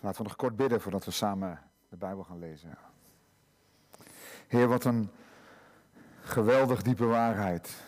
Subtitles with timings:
[0.00, 2.78] Laten we nog kort bidden voordat we samen de Bijbel gaan lezen.
[4.48, 5.10] Heer, wat een
[6.20, 7.86] geweldig diepe waarheid.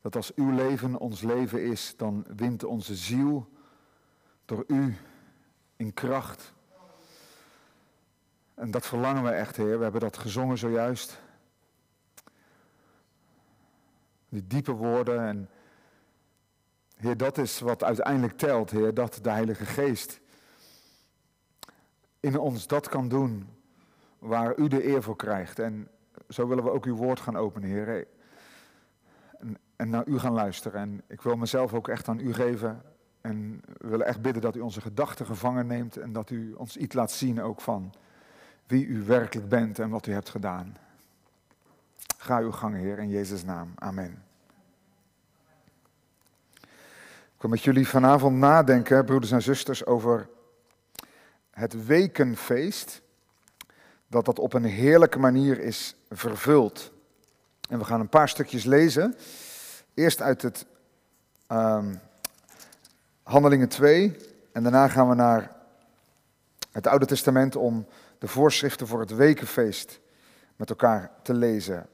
[0.00, 3.48] Dat als uw leven ons leven is, dan wint onze ziel
[4.44, 4.96] door u
[5.76, 6.52] in kracht.
[8.54, 9.76] En dat verlangen we echt, Heer.
[9.76, 11.20] We hebben dat gezongen zojuist.
[14.28, 15.26] Die diepe woorden.
[15.26, 15.48] En
[16.94, 18.94] Heer, dat is wat uiteindelijk telt, Heer.
[18.94, 20.20] Dat de Heilige Geest
[22.20, 23.48] in ons dat kan doen
[24.18, 25.58] waar u de eer voor krijgt.
[25.58, 25.88] En
[26.28, 28.06] zo willen we ook uw woord gaan openen, Heer.
[29.38, 30.80] En, en naar u gaan luisteren.
[30.80, 32.82] En ik wil mezelf ook echt aan u geven.
[33.20, 35.96] En we willen echt bidden dat u onze gedachten gevangen neemt.
[35.96, 37.92] En dat u ons iets laat zien ook van
[38.66, 40.76] wie u werkelijk bent en wat u hebt gedaan.
[42.18, 43.72] Ga uw gang, Heer, in Jezus' naam.
[43.74, 44.22] Amen.
[47.33, 50.28] Ik wil met jullie vanavond nadenken, broeders en zusters, over
[51.50, 53.02] het wekenfeest.
[54.06, 56.92] Dat dat op een heerlijke manier is vervuld.
[57.68, 59.16] En we gaan een paar stukjes lezen.
[59.94, 60.66] Eerst uit het
[61.48, 62.00] um,
[63.22, 64.16] Handelingen 2.
[64.52, 65.50] En daarna gaan we naar
[66.72, 67.86] het Oude Testament om
[68.18, 70.00] de voorschriften voor het wekenfeest
[70.56, 71.86] met elkaar te lezen.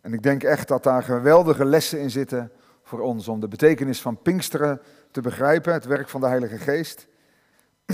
[0.00, 2.52] En ik denk echt dat daar geweldige lessen in zitten
[2.88, 7.06] voor ons om de betekenis van Pinksteren te begrijpen, het werk van de Heilige Geest,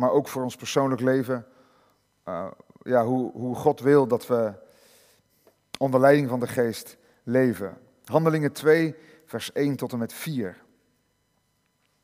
[0.00, 1.46] maar ook voor ons persoonlijk leven.
[2.28, 2.46] Uh,
[2.82, 4.52] ja, hoe, hoe God wil dat we
[5.78, 7.78] onder leiding van de Geest leven.
[8.04, 8.94] Handelingen 2,
[9.24, 10.62] vers 1 tot en met 4.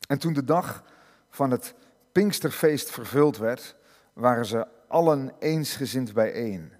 [0.08, 0.84] En toen de dag
[1.30, 1.74] van het
[2.12, 3.76] Pinksterfeest vervuld werd,
[4.12, 6.72] waren ze allen eensgezind bijeen.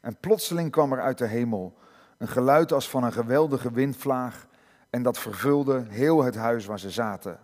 [0.00, 1.78] En plotseling kwam er uit de hemel
[2.18, 4.46] een geluid als van een geweldige windvlaag
[4.94, 7.38] en dat vervulde heel het huis waar ze zaten.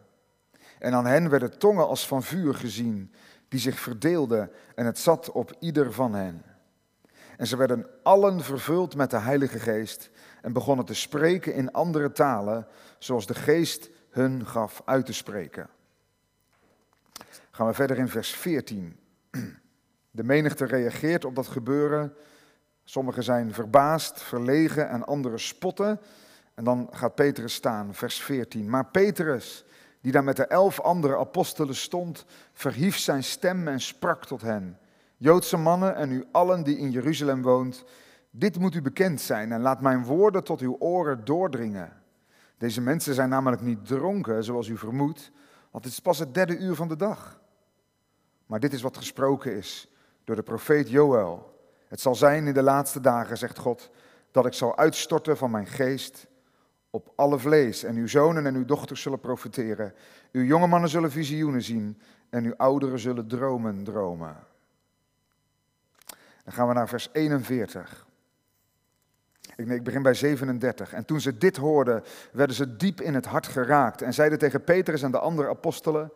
[0.79, 3.15] En aan hen werden tongen als van vuur gezien,
[3.49, 6.43] die zich verdeelden en het zat op ieder van hen.
[7.37, 10.11] En ze werden allen vervuld met de Heilige Geest
[10.43, 12.67] en begonnen te spreken in andere talen,
[12.99, 15.69] zoals de Geest hun gaf uit te spreken.
[17.51, 18.99] Gaan we verder in vers 14.
[20.11, 22.15] De menigte reageert op dat gebeuren.
[22.85, 26.01] Sommigen zijn verbaasd, verlegen en anderen spotten.
[26.61, 28.71] En dan gaat Petrus staan, vers 14.
[28.71, 29.65] Maar Petrus,
[30.01, 34.79] die daar met de elf andere apostelen stond, verhief zijn stem en sprak tot hen.
[35.17, 37.85] Joodse mannen en u allen die in Jeruzalem woont,
[38.31, 41.93] dit moet u bekend zijn en laat mijn woorden tot uw oren doordringen.
[42.59, 45.31] Deze mensen zijn namelijk niet dronken, zoals u vermoedt,
[45.71, 47.41] want het is pas het derde uur van de dag.
[48.47, 49.91] Maar dit is wat gesproken is
[50.25, 51.61] door de profeet Joël.
[51.89, 53.91] Het zal zijn in de laatste dagen, zegt God,
[54.31, 56.29] dat ik zal uitstorten van mijn geest
[56.91, 57.83] op alle vlees.
[57.85, 59.95] En uw zonen en uw dochters zullen profiteren.
[60.33, 64.37] Uw jonge mannen zullen visioenen zien en uw ouderen zullen dromen dromen.
[66.45, 68.07] Dan gaan we naar vers 41.
[69.57, 70.93] Ik, ik begin bij 37.
[70.93, 72.03] En toen ze dit hoorden,
[72.33, 76.13] werden ze diep in het hart geraakt en zeiden tegen Petrus en de andere apostelen: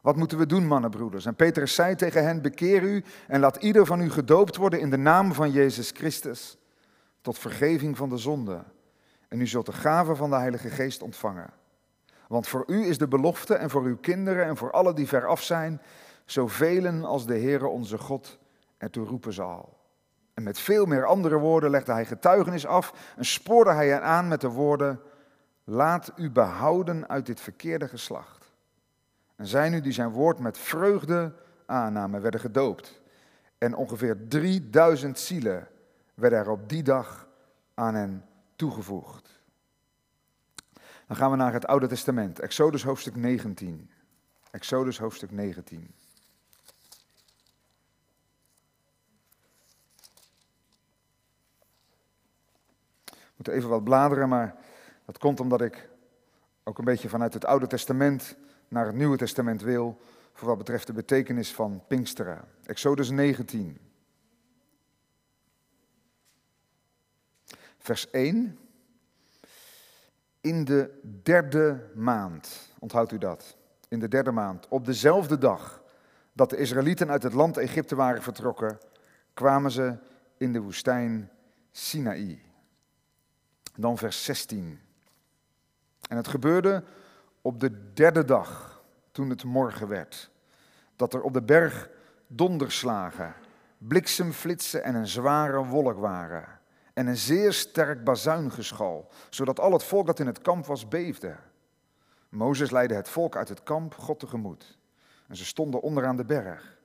[0.00, 1.26] Wat moeten we doen, mannenbroeders?
[1.26, 4.90] En Petrus zei tegen hen: Bekeer u en laat ieder van u gedoopt worden in
[4.90, 6.58] de naam van Jezus Christus,
[7.20, 8.64] tot vergeving van de zonde.
[9.32, 11.50] En u zult de gave van de Heilige Geest ontvangen.
[12.28, 15.42] Want voor u is de belofte en voor uw kinderen en voor alle die veraf
[15.42, 15.80] zijn,
[16.24, 18.38] zoveel als de Heere onze God
[18.78, 19.78] ertoe roepen zal.
[20.34, 24.28] En met veel meer andere woorden legde hij getuigenis af en spoorde hij hen aan
[24.28, 25.00] met de woorden:
[25.64, 28.52] Laat u behouden uit dit verkeerde geslacht.
[29.36, 31.32] En zij nu die zijn woord met vreugde
[31.66, 33.02] aannamen, werden gedoopt.
[33.58, 35.68] En ongeveer 3000 zielen
[36.14, 37.28] werden er op die dag
[37.74, 38.24] aan hen
[38.62, 39.40] toegevoegd.
[41.06, 43.90] Dan gaan we naar het Oude Testament, Exodus hoofdstuk 19.
[44.50, 45.94] Exodus hoofdstuk 19.
[53.04, 54.56] We moeten even wat bladeren, maar
[55.04, 55.88] dat komt omdat ik
[56.64, 58.36] ook een beetje vanuit het Oude Testament
[58.68, 60.00] naar het Nieuwe Testament wil,
[60.32, 62.44] voor wat betreft de betekenis van Pinksteren.
[62.64, 63.91] Exodus 19.
[67.82, 68.58] Vers 1.
[70.40, 73.56] In de derde maand, onthoudt u dat?
[73.88, 75.82] In de derde maand, op dezelfde dag
[76.32, 78.78] dat de Israëlieten uit het land Egypte waren vertrokken,
[79.34, 79.96] kwamen ze
[80.36, 81.30] in de woestijn
[81.70, 82.42] Sinaï.
[83.76, 84.80] Dan vers 16.
[86.08, 86.84] En het gebeurde
[87.40, 88.82] op de derde dag,
[89.12, 90.30] toen het morgen werd,
[90.96, 91.90] dat er op de berg
[92.26, 93.34] donderslagen,
[93.78, 96.60] bliksemflitsen en een zware wolk waren.
[96.92, 101.36] En een zeer sterk bazuingeschal, zodat al het volk dat in het kamp was beefde.
[102.28, 104.78] Mozes leidde het volk uit het kamp God tegemoet.
[105.28, 106.78] En ze stonden onderaan de berg.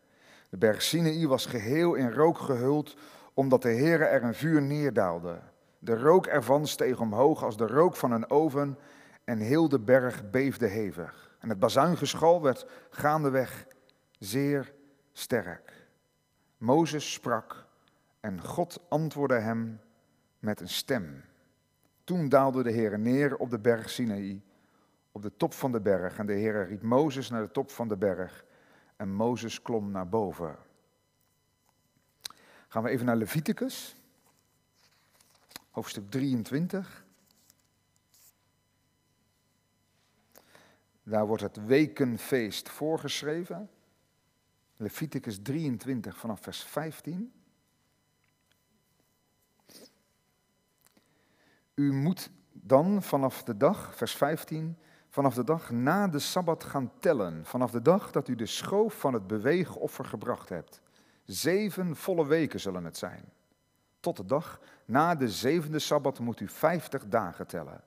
[0.50, 2.96] De berg Sinaï was geheel in rook gehuld,
[3.34, 5.40] omdat de Heere er een vuur neerdaalde.
[5.80, 8.78] De rook ervan steeg omhoog als de rook van een oven
[9.24, 11.36] en heel de berg beefde hevig.
[11.40, 13.68] En het bazuingeschal werd gaandeweg
[14.20, 14.74] zeer
[15.12, 15.88] sterk.
[16.58, 17.66] Mozes sprak
[18.20, 19.80] en God antwoordde hem
[20.40, 21.24] met een stem.
[22.04, 24.42] Toen daalde de Heer neer op de berg Sinaï,
[25.12, 26.18] op de top van de berg.
[26.18, 28.46] En de Heer riep Mozes naar de top van de berg.
[28.96, 30.56] En Mozes klom naar boven.
[32.68, 33.96] Gaan we even naar Leviticus,
[35.70, 37.06] hoofdstuk 23.
[41.04, 43.70] Daar wordt het wekenfeest voorgeschreven.
[44.76, 47.37] Leviticus 23 vanaf vers 15.
[51.80, 54.78] U moet dan vanaf de dag, vers 15,
[55.10, 57.46] vanaf de dag na de Sabbat gaan tellen.
[57.46, 60.82] Vanaf de dag dat u de schoof van het beweegoffer gebracht hebt.
[61.26, 63.24] Zeven volle weken zullen het zijn.
[64.00, 67.84] Tot de dag na de zevende Sabbat moet u vijftig dagen tellen.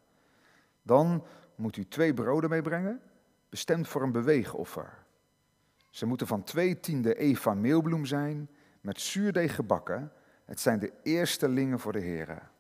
[0.83, 3.01] Dan moet u twee broden meebrengen,
[3.49, 5.05] bestemd voor een beweegoffer.
[5.91, 8.51] Ze moeten van twee tiende eva meelbloem zijn,
[8.81, 10.13] met zuurdeeg gebakken.
[10.45, 12.51] Het zijn de eerstelingen voor de heren.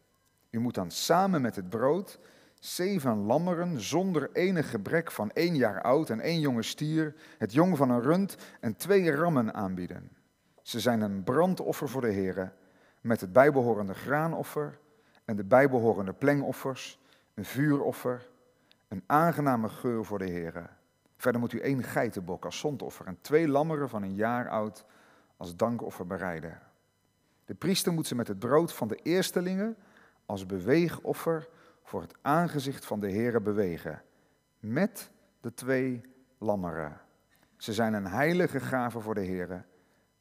[0.50, 2.18] U moet dan samen met het brood
[2.60, 7.76] zeven lammeren zonder enig gebrek van één jaar oud en één jonge stier, het jong
[7.76, 10.10] van een rund en twee rammen aanbieden.
[10.62, 12.52] Ze zijn een brandoffer voor de heren,
[13.00, 14.78] met het bijbehorende graanoffer
[15.24, 16.98] en de bijbehorende plengoffers,
[17.34, 18.28] een vuuroffer,
[18.88, 20.70] een aangename geur voor de heren.
[21.16, 24.84] Verder moet u één geitenbok als zondoffer en twee lammeren van een jaar oud
[25.36, 26.60] als dankoffer bereiden.
[27.44, 29.76] De priester moet ze met het brood van de eerstelingen
[30.30, 31.48] als beweegoffer
[31.82, 34.02] voor het aangezicht van de Heere bewegen,
[34.58, 35.10] met
[35.40, 36.00] de twee
[36.38, 37.00] lammeren.
[37.56, 39.64] Ze zijn een heilige gave voor de Heere,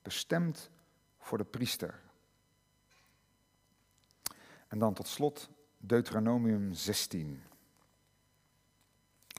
[0.02, 0.70] bestemd
[1.18, 2.02] voor de priester.
[4.68, 7.44] En dan tot slot Deuteronomium 16.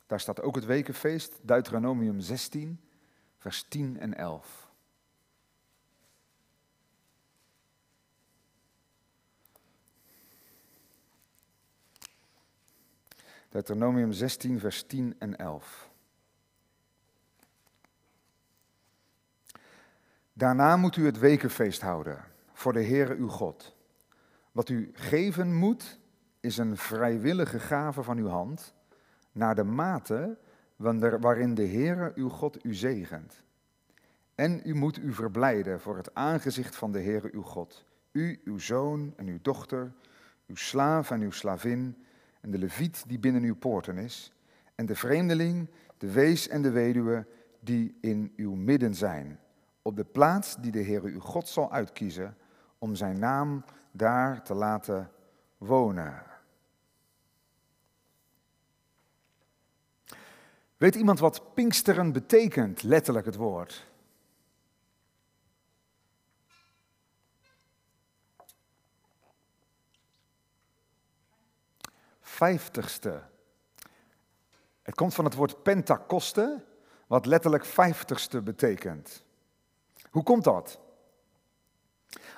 [0.07, 2.81] Daar staat ook het wekenfeest, Deuteronomium 16,
[3.39, 4.70] vers 10 en 11.
[13.51, 15.91] Deuteronomium 16, vers 10 en 11.
[20.33, 23.77] Daarna moet u het wekenfeest houden voor de Heere uw God.
[24.53, 25.99] Wat u geven moet,
[26.41, 28.75] is een vrijwillige gave van uw hand,
[29.33, 30.39] naar de mate
[31.21, 33.43] waarin de Heere uw God u zegent.
[34.35, 37.85] En u moet u verblijden voor het aangezicht van de Heere uw God.
[38.13, 39.93] U, uw zoon en uw dochter,
[40.47, 42.05] uw slaaf en uw slavin,
[42.41, 44.33] en de leviet die binnen uw poorten is,
[44.75, 47.27] en de vreemdeling, de wees en de weduwe
[47.61, 49.41] die in uw midden zijn,
[49.83, 52.37] op de plaats die de Heere uw God zal uitkiezen,
[52.79, 55.11] om zijn naam daar te laten
[55.59, 56.23] wonen.
[60.77, 63.90] Weet iemand wat Pinksteren betekent, letterlijk het woord?
[72.41, 73.21] Vijftigste.
[74.83, 76.65] Het komt van het woord pentakoste,
[77.07, 79.25] wat letterlijk vijftigste betekent.
[80.11, 80.79] Hoe komt dat?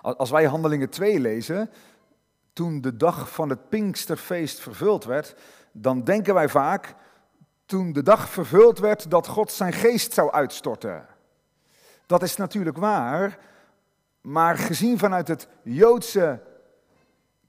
[0.00, 1.70] Als wij Handelingen 2 lezen,
[2.52, 5.34] toen de dag van het Pinksterfeest vervuld werd,
[5.72, 6.94] dan denken wij vaak,
[7.66, 11.06] toen de dag vervuld werd dat God zijn geest zou uitstorten.
[12.06, 13.38] Dat is natuurlijk waar,
[14.20, 16.50] maar gezien vanuit het Joodse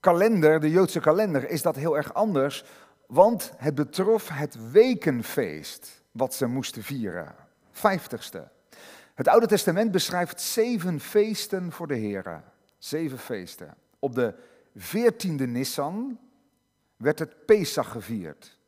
[0.03, 2.63] kalender, de Joodse kalender, is dat heel erg anders,
[3.07, 7.35] want het betrof het wekenfeest wat ze moesten vieren.
[7.71, 8.47] Vijftigste.
[9.13, 12.43] Het Oude Testament beschrijft zeven feesten voor de Heren.
[12.77, 13.75] Zeven feesten.
[13.99, 14.35] Op de
[14.75, 16.19] veertiende Nissan
[16.97, 18.59] werd het Pesach gevierd.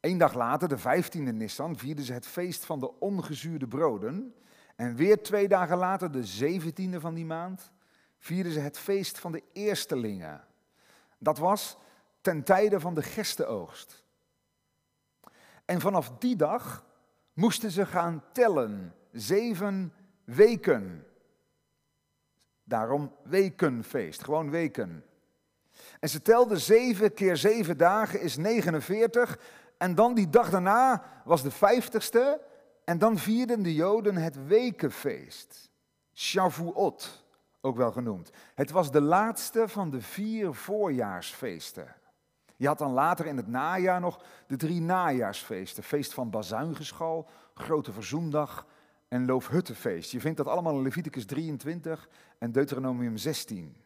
[0.00, 4.34] Eén dag later, de vijftiende Nissan, vierden ze het feest van de ongezuurde broden.
[4.76, 7.72] En weer twee dagen later, de zeventiende van die maand,
[8.24, 10.44] vierden ze het feest van de eerstelingen.
[11.18, 11.76] Dat was
[12.20, 14.04] ten tijde van de gerstenoogst.
[15.64, 16.84] En vanaf die dag
[17.32, 19.92] moesten ze gaan tellen, zeven
[20.24, 21.06] weken.
[22.62, 25.04] Daarom wekenfeest, gewoon weken.
[26.00, 29.38] En ze telden zeven keer zeven dagen is 49.
[29.78, 32.40] En dan die dag daarna was de vijftigste.
[32.84, 35.70] En dan vierden de Joden het wekenfeest.
[36.14, 37.23] Shavuot
[37.64, 38.30] ook wel genoemd.
[38.54, 41.94] Het was de laatste van de vier voorjaarsfeesten.
[42.56, 45.82] Je had dan later in het najaar nog de drie najaarsfeesten.
[45.82, 48.66] Feest van Bazuingeschal, Grote Verzoendag
[49.08, 50.10] en Loofhuttenfeest.
[50.10, 53.76] Je vindt dat allemaal in Leviticus 23 en Deuteronomium 16.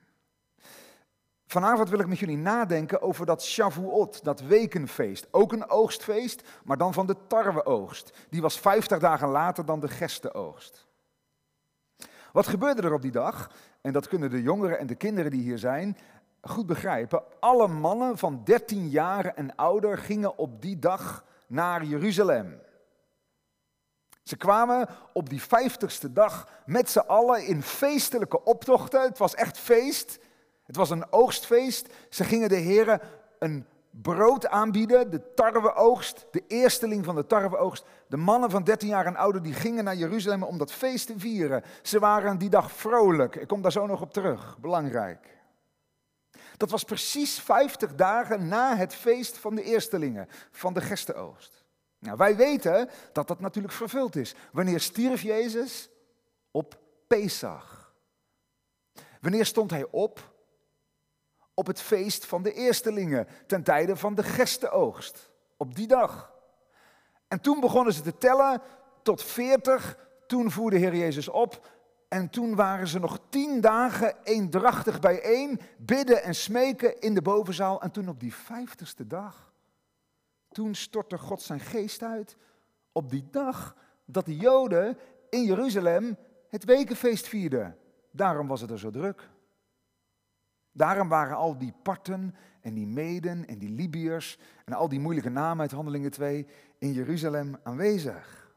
[1.47, 5.27] Vanavond wil ik met jullie nadenken over dat Shavuot, dat wekenfeest.
[5.31, 8.27] Ook een oogstfeest, maar dan van de tarweoogst.
[8.31, 10.88] Die was 50 dagen later dan de gestenoogst.
[12.39, 13.51] Wat gebeurde er op die dag?
[13.81, 15.97] En dat kunnen de jongeren en de kinderen die hier zijn
[16.41, 17.23] goed begrijpen.
[17.41, 22.61] Alle mannen van 13 jaar en ouder gingen op die dag naar Jeruzalem.
[24.23, 29.03] Ze kwamen op die vijftigste dag met z'n allen in feestelijke optochten.
[29.03, 30.19] Het was echt feest.
[30.65, 31.89] Het was een oogstfeest.
[32.11, 33.01] Ze gingen de heren
[33.39, 33.67] een
[34.03, 37.85] brood aanbieden, de tarweoogst, de eersteling van de tarweoogst.
[38.09, 41.19] De mannen van 13 jaar en ouder die gingen naar Jeruzalem om dat feest te
[41.19, 41.65] vieren.
[41.83, 43.37] Ze waren die dag vrolijk.
[43.37, 44.59] Ik kom daar zo nog op terug.
[44.59, 45.37] Belangrijk.
[46.57, 51.65] Dat was precies 50 dagen na het feest van de eerstelingen, van de gestenoogst.
[51.99, 54.35] Nou, wij weten dat dat natuurlijk vervuld is.
[54.53, 55.91] Wanneer stierf Jezus?
[56.51, 57.95] Op Pesach.
[59.21, 60.37] Wanneer stond hij op?
[61.59, 65.31] Op het feest van de eerstelingen, ten tijde van de gestenoogst.
[65.57, 66.33] Op die dag.
[67.29, 68.63] En toen begonnen ze te tellen
[69.03, 69.99] tot 40.
[70.27, 71.69] Toen voerde Heer Jezus op
[72.09, 77.83] en toen waren ze nog tien dagen eendrachtig bijeen, bidden en smeken in de bovenzaal.
[77.83, 79.53] En toen op die vijftigste dag,
[80.49, 82.37] toen stortte God zijn geest uit.
[82.93, 84.99] Op die dag dat de Joden
[85.31, 86.17] in Jeruzalem
[86.49, 87.79] het wekenfeest vierden.
[88.11, 89.29] Daarom was het er zo druk.
[90.79, 95.31] Daarom waren al die Parten en die Meden en die Libiërs en al die moeilijke
[95.31, 96.47] namen uit Handelingen 2
[96.79, 98.53] in Jeruzalem aanwezig.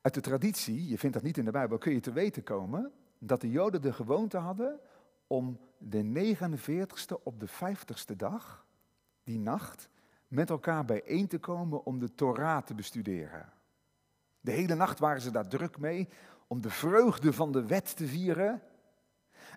[0.00, 2.92] Uit de traditie, je vindt dat niet in de Bijbel, kun je te weten komen
[3.18, 4.80] dat de Joden de gewoonte hadden
[5.26, 8.66] om de 49ste op de 50ste dag,
[9.24, 9.88] die nacht,
[10.28, 13.52] met elkaar bijeen te komen om de Torah te bestuderen.
[14.40, 16.08] De hele nacht waren ze daar druk mee
[16.46, 18.62] om de vreugde van de wet te vieren.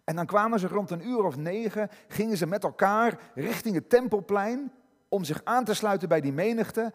[0.04, 3.90] En dan kwamen ze rond een uur of negen, gingen ze met elkaar richting het
[3.90, 4.72] tempelplein
[5.10, 6.94] om zich aan te sluiten bij die menigte.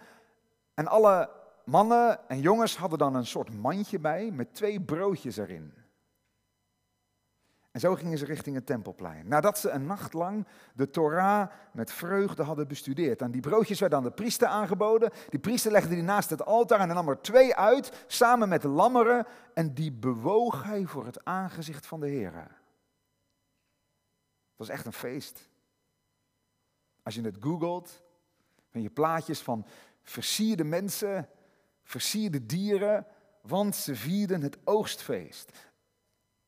[0.74, 1.30] En alle
[1.64, 5.72] mannen en jongens hadden dan een soort mandje bij met twee broodjes erin.
[7.72, 9.28] En zo gingen ze richting het tempelplein.
[9.28, 13.22] Nadat ze een nacht lang de Torah met vreugde hadden bestudeerd.
[13.22, 15.10] En die broodjes werden aan de priester aangeboden.
[15.28, 18.68] Die priester legde die naast het altaar en nam er twee uit, samen met de
[18.68, 19.26] lammeren.
[19.54, 22.61] En die bewoog hij voor het aangezicht van de Heer.
[24.62, 25.48] Was echt een feest.
[27.02, 28.02] Als je het googelt,
[28.70, 29.66] vind je plaatjes van
[30.02, 31.28] versierde mensen
[31.84, 33.06] versierde dieren,
[33.40, 35.50] want ze vierden het oogstfeest.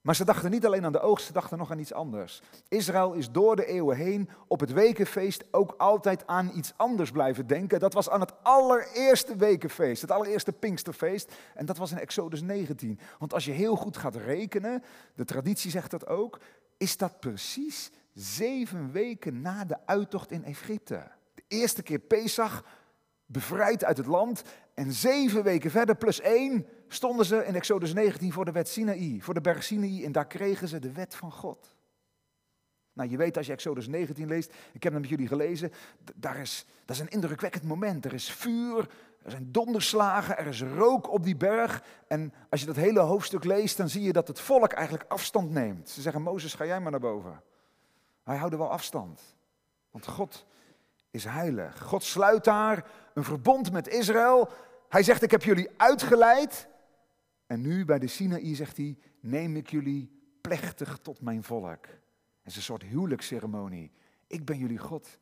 [0.01, 2.43] Maar ze dachten niet alleen aan de oogst, ze dachten nog aan iets anders.
[2.69, 7.47] Israël is door de eeuwen heen op het wekenfeest ook altijd aan iets anders blijven
[7.47, 7.81] denken.
[7.81, 11.33] Dat was aan het allereerste wekenfeest, het allereerste Pinksterfeest.
[11.55, 12.99] En dat was in Exodus 19.
[13.19, 14.83] Want als je heel goed gaat rekenen,
[15.15, 16.41] de traditie zegt dat ook,
[16.77, 21.11] is dat precies zeven weken na de uittocht in Egypte.
[21.35, 22.65] De eerste keer Pesach,
[23.27, 24.43] bevrijd uit het land.
[24.75, 29.21] En zeven weken verder, plus één, stonden ze in Exodus 19 voor de wet Sinaï,
[29.21, 30.05] voor de berg Sinaï.
[30.05, 31.75] En daar kregen ze de wet van God.
[32.93, 35.73] Nou, je weet als je Exodus 19 leest, ik heb het met jullie gelezen,
[36.15, 38.05] daar is, dat is een indrukwekkend moment.
[38.05, 38.89] Er is vuur,
[39.23, 41.83] er zijn donderslagen, er is rook op die berg.
[42.09, 45.51] En als je dat hele hoofdstuk leest, dan zie je dat het volk eigenlijk afstand
[45.51, 45.89] neemt.
[45.89, 47.43] Ze zeggen, Mozes, ga jij maar naar boven.
[48.25, 49.37] Hij houdt wel afstand.
[49.91, 50.47] Want God
[51.11, 51.83] is heilig.
[51.83, 54.49] God sluit daar een verbond met Israël.
[54.89, 56.69] Hij zegt, ik heb jullie uitgeleid.
[57.47, 61.87] En nu bij de Sinaï zegt hij, neem ik jullie plechtig tot mijn volk.
[61.87, 63.93] Het is een soort huwelijksceremonie.
[64.27, 65.19] Ik ben jullie God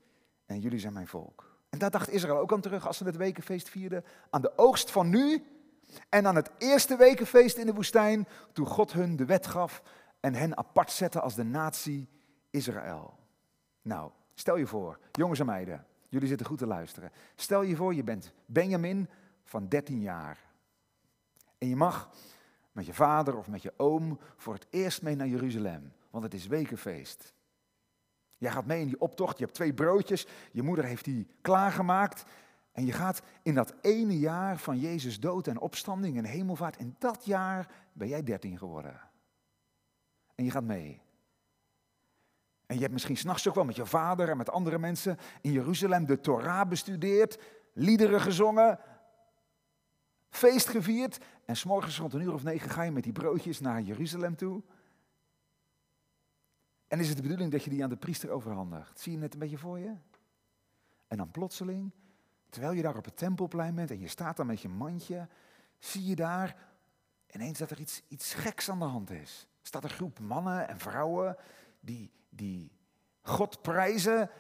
[0.47, 1.61] en jullie zijn mijn volk.
[1.71, 4.05] En daar dacht Israël ook aan terug als ze het wekenfeest vierden.
[4.31, 5.45] Aan de oogst van nu
[6.09, 9.83] en aan het eerste wekenfeest in de woestijn, toen God hun de wet gaf
[10.21, 12.09] en hen apart zette als de natie
[12.53, 13.19] Israël.
[13.83, 17.11] Nou, Stel je voor, jongens en meiden, jullie zitten goed te luisteren.
[17.35, 19.09] Stel je voor, je bent Benjamin
[19.45, 20.39] van 13 jaar.
[21.59, 22.11] En je mag
[22.73, 26.35] met je vader of met je oom voor het eerst mee naar Jeruzalem, want het
[26.35, 27.33] is wekenfeest.
[28.39, 32.25] Jij gaat mee in die optocht, je hebt twee broodjes, je moeder heeft die klaargemaakt.
[32.73, 36.97] En je gaat in dat ene jaar van Jezus dood en opstanding en hemelvaart, in
[36.99, 39.01] dat jaar ben jij 13 geworden.
[40.35, 41.02] En je gaat mee.
[42.73, 45.53] En je hebt misschien s'nachts ook wel met je vader en met andere mensen in
[45.53, 47.39] Jeruzalem de Torah bestudeerd,
[47.73, 48.79] liederen gezongen,
[50.29, 51.25] feest gevierd.
[51.45, 54.63] En s'morgens rond een uur of negen ga je met die broodjes naar Jeruzalem toe.
[56.89, 59.01] En is het de bedoeling dat je die aan de priester overhandigt?
[59.01, 59.95] Zie je het een beetje voor je?
[61.09, 61.91] En dan plotseling,
[62.49, 65.29] terwijl je daar op het tempelplein bent en je staat daar met je mandje,
[65.79, 66.57] zie je daar
[67.31, 69.49] ineens dat er iets, iets geks aan de hand is.
[69.61, 71.37] Er staat een groep mannen en vrouwen
[71.81, 72.73] die, die
[73.23, 74.31] God prijzen.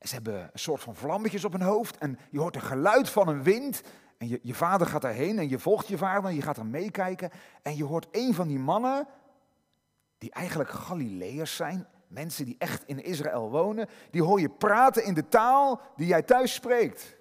[0.00, 3.28] Ze hebben een soort van vlammetjes op hun hoofd en je hoort een geluid van
[3.28, 3.82] een wind.
[4.18, 6.66] En je, je vader gaat daarheen en je volgt je vader en je gaat er
[6.66, 7.30] meekijken.
[7.62, 9.08] En je hoort een van die mannen,
[10.18, 15.14] die eigenlijk Galileërs zijn, mensen die echt in Israël wonen, die hoor je praten in
[15.14, 17.16] de taal die jij thuis spreekt.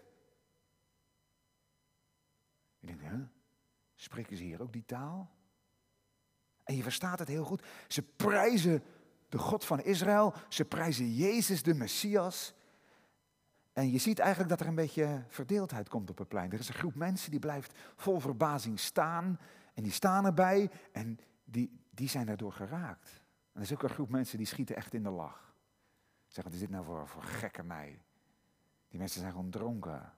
[2.80, 3.30] Je denkt?
[3.96, 5.30] Spreken ze hier ook die taal?
[6.64, 7.64] En je verstaat het heel goed.
[7.88, 8.84] Ze prijzen
[9.32, 10.34] de God van Israël.
[10.48, 12.54] Ze prijzen Jezus, de Messias.
[13.74, 16.52] En je ziet eigenlijk dat er een beetje verdeeldheid komt op het plein.
[16.52, 19.40] Er is een groep mensen die blijft vol verbazing staan.
[19.74, 23.10] En die staan erbij en die, die zijn daardoor geraakt.
[23.52, 25.54] En er is ook een groep mensen die schieten echt in de lach.
[26.26, 28.02] Zeggen, wat is dit nou voor, voor gekke mij?
[28.88, 30.14] Die mensen zijn gewoon dronken.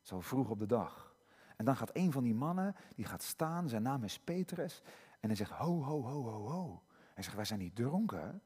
[0.00, 1.14] Zo vroeg op de dag.
[1.56, 4.82] En dan gaat een van die mannen, die gaat staan, zijn naam is Petrus.
[5.20, 6.82] En hij zegt, ho, ho, ho, ho, ho.
[7.16, 8.42] Hij zegt, wij zijn niet dronken.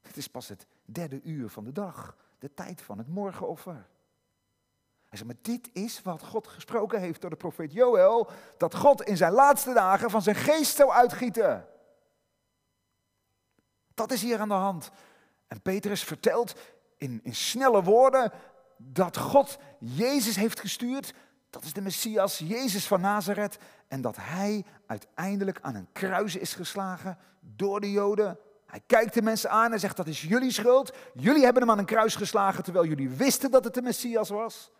[0.00, 3.88] Het is pas het derde uur van de dag, de tijd van het morgenoffer.
[5.08, 9.02] Hij zegt, maar dit is wat God gesproken heeft door de profeet Joël, dat God
[9.02, 11.68] in zijn laatste dagen van zijn geest zou uitgieten.
[13.94, 14.90] Dat is hier aan de hand.
[15.46, 16.54] En Petrus vertelt
[16.96, 18.32] in, in snelle woorden
[18.76, 21.14] dat God Jezus heeft gestuurd
[21.52, 23.58] dat is de Messias, Jezus van Nazareth.
[23.88, 28.38] En dat hij uiteindelijk aan een kruis is geslagen door de Joden.
[28.66, 30.92] Hij kijkt de mensen aan en zegt, dat is jullie schuld.
[31.14, 34.70] Jullie hebben hem aan een kruis geslagen terwijl jullie wisten dat het de Messias was.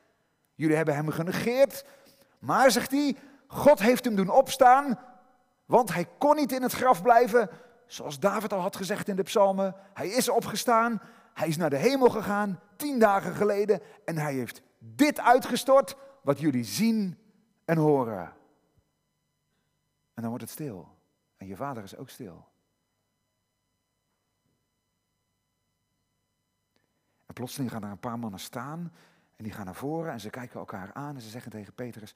[0.55, 1.85] Jullie hebben hem genegeerd.
[2.39, 4.99] Maar, zegt hij, God heeft hem doen opstaan,
[5.65, 7.51] want hij kon niet in het graf blijven.
[7.87, 9.75] Zoals David al had gezegd in de psalmen.
[9.95, 11.03] Hij is opgestaan,
[11.35, 13.81] hij is naar de hemel gegaan, tien dagen geleden.
[14.05, 17.19] En hij heeft dit uitgestort wat jullie zien
[17.65, 18.33] en horen.
[20.15, 20.89] En dan wordt het stil.
[21.37, 22.47] En je vader is ook stil.
[27.27, 28.93] En plotseling gaan er een paar mannen staan
[29.37, 32.15] en die gaan naar voren en ze kijken elkaar aan en ze zeggen tegen Petrus,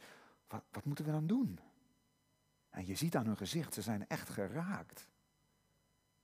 [0.48, 1.58] wat, wat moeten we dan doen?
[2.70, 5.08] En je ziet aan hun gezicht, ze zijn echt geraakt.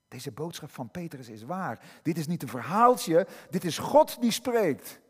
[0.08, 1.84] Deze boodschap van Petrus is waar.
[2.02, 5.00] Dit is niet een verhaaltje, dit is God die spreekt.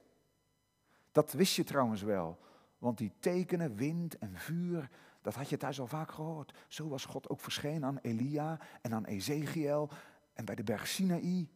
[1.12, 2.38] Dat wist je trouwens wel.
[2.82, 4.88] Want die tekenen, wind en vuur,
[5.20, 6.52] dat had je thuis al vaak gehoord.
[6.68, 9.90] Zo was God ook verschenen aan Elia en aan Ezekiel
[10.32, 11.48] en bij de berg Sinaï.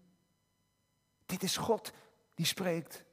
[1.26, 1.92] Dit is God
[2.34, 3.04] die spreekt.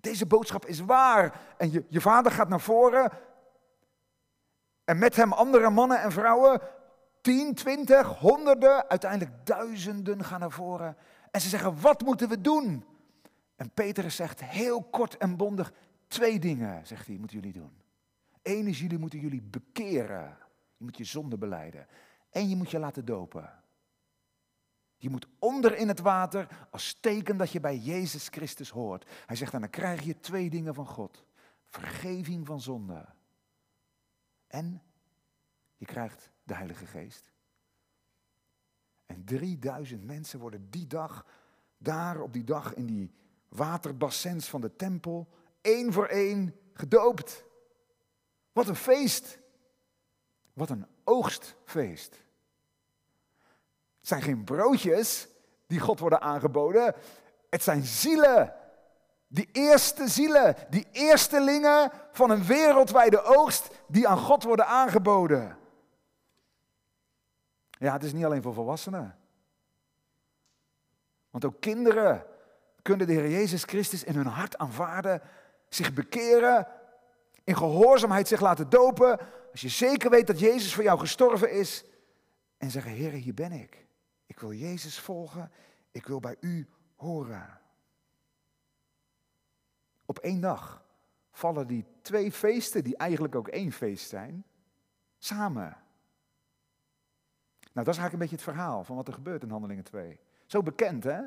[0.00, 1.40] Deze boodschap is waar.
[1.56, 3.10] En je, je vader gaat naar voren.
[4.84, 6.60] En met hem andere mannen en vrouwen.
[7.20, 10.96] Tien, twintig, honderden, uiteindelijk duizenden gaan naar voren.
[11.30, 12.84] En ze zeggen, wat moeten we doen?
[13.56, 15.72] En Petrus zegt heel kort en bondig,
[16.12, 17.72] Twee dingen, zegt hij, moeten jullie doen.
[18.42, 20.36] Eén jullie moeten jullie bekeren.
[20.76, 21.86] Je moet je zonde beleiden.
[22.30, 23.62] En je moet je laten dopen.
[24.96, 29.10] Je moet onder in het water als teken dat je bij Jezus Christus hoort.
[29.26, 31.24] Hij zegt, en dan krijg je twee dingen van God.
[31.64, 33.06] Vergeving van zonde.
[34.46, 34.82] En
[35.76, 37.32] je krijgt de Heilige Geest.
[39.06, 41.26] En 3000 mensen worden die dag,
[41.78, 43.12] daar op die dag in die
[43.48, 45.28] waterbassins van de tempel,
[45.62, 47.44] één voor één gedoopt.
[48.52, 49.38] Wat een feest.
[50.52, 52.10] Wat een oogstfeest.
[53.98, 55.28] Het zijn geen broodjes
[55.66, 56.94] die God worden aangeboden.
[57.50, 58.54] Het zijn zielen.
[59.26, 65.58] Die eerste zielen, die eerstelingen van een wereldwijde oogst die aan God worden aangeboden.
[67.70, 69.18] Ja, het is niet alleen voor volwassenen.
[71.30, 72.26] Want ook kinderen
[72.82, 75.22] kunnen de Heer Jezus Christus in hun hart aanvaarden
[75.74, 76.66] zich bekeren,
[77.44, 79.18] in gehoorzaamheid zich laten dopen,
[79.50, 81.84] als je zeker weet dat Jezus voor jou gestorven is,
[82.56, 83.86] en zeggen, Heer, hier ben ik.
[84.26, 85.50] Ik wil Jezus volgen,
[85.90, 87.60] ik wil bij u horen.
[90.06, 90.84] Op één dag
[91.32, 94.44] vallen die twee feesten, die eigenlijk ook één feest zijn,
[95.18, 95.76] samen.
[97.60, 100.20] Nou, dat is eigenlijk een beetje het verhaal van wat er gebeurt in Handelingen 2.
[100.46, 101.20] Zo bekend, hè?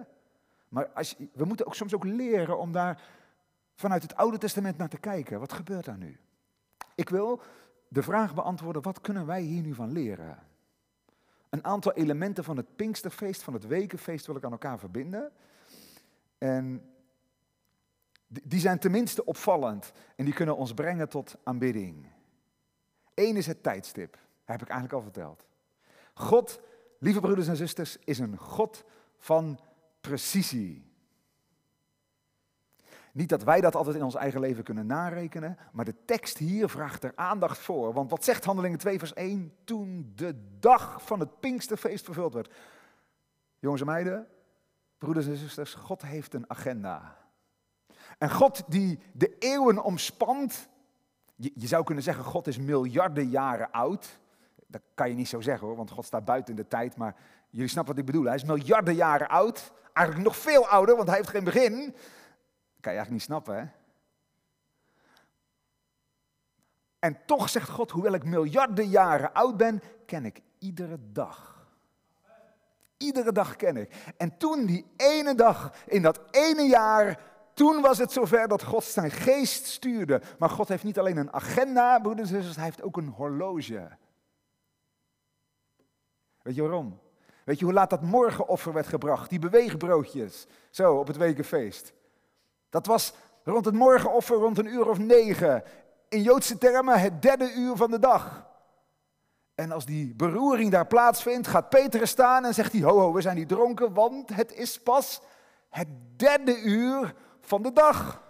[0.70, 3.02] Maar als we moeten ook soms ook leren om daar
[3.76, 5.40] vanuit het Oude Testament naar te kijken.
[5.40, 6.20] Wat gebeurt daar nu?
[6.96, 7.42] Ik wil
[7.88, 10.40] de vraag beantwoorden, wat kunnen wij hier nu van leren?
[11.50, 15.32] Een aantal elementen van het Pinksterfeest, van het Wekenfeest wil ik aan elkaar verbinden.
[16.38, 16.90] En
[18.28, 22.08] die zijn tenminste opvallend en die kunnen ons brengen tot aanbidding.
[23.14, 25.46] Eén is het tijdstip, dat heb ik eigenlijk al verteld.
[26.14, 26.60] God,
[27.00, 28.84] lieve broeders en zusters, is een God
[29.18, 29.60] van
[30.02, 30.94] precisie.
[33.16, 36.70] Niet dat wij dat altijd in ons eigen leven kunnen narekenen, maar de tekst hier
[36.70, 37.94] vraagt er aandacht voor.
[37.94, 39.54] Want wat zegt Handelingen 2 vers 1?
[39.64, 42.54] Toen de dag van het Pinksterfeest vervuld werd.
[43.60, 44.28] Jongens en meiden,
[44.98, 47.18] broeders en zusters, God heeft een agenda.
[48.18, 50.70] En God die de eeuwen omspant,
[51.36, 54.20] je, je zou kunnen zeggen God is miljarden jaren oud.
[54.68, 57.16] Dat kan je niet zo zeggen hoor, want God staat buiten de tijd, maar
[57.50, 58.26] jullie snappen wat ik bedoel.
[58.26, 61.96] Hij is miljarden jaren oud, eigenlijk nog veel ouder, want hij heeft geen begin
[62.86, 63.66] kan je eigenlijk niet snappen, hè?
[67.00, 71.68] En toch zegt God, hoewel ik miljarden jaren oud ben, ken ik iedere dag.
[72.98, 74.14] Iedere dag ken ik.
[74.18, 77.20] En toen die ene dag, in dat ene jaar,
[77.54, 80.22] toen was het zover dat God zijn geest stuurde.
[80.40, 83.90] Maar God heeft niet alleen een agenda, broeders en zusters, hij heeft ook een horloge.
[86.42, 87.00] Weet je waarom?
[87.44, 89.30] Weet je hoe laat dat morgenoffer werd gebracht?
[89.30, 91.94] Die beweegbroodjes, zo op het wekenfeest.
[92.76, 95.64] Dat was rond het morgenoffer, rond een uur of negen.
[96.10, 98.48] In Joodse termen het derde uur van de dag.
[99.54, 103.22] En als die beroering daar plaatsvindt, gaat Petrus staan en zegt hij, ho ho, we
[103.22, 105.22] zijn niet dronken, want het is pas
[105.70, 108.24] het derde uur van de dag.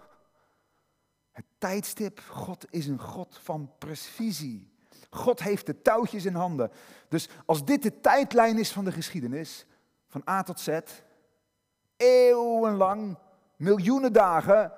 [1.32, 4.74] Het tijdstip, God is een God van precisie.
[5.10, 6.72] God heeft de touwtjes in handen.
[7.10, 9.66] Dus als dit de tijdlijn is van de geschiedenis,
[10.08, 10.80] van A tot Z,
[11.98, 13.18] eeuwenlang
[13.58, 14.72] miljoenen dagen.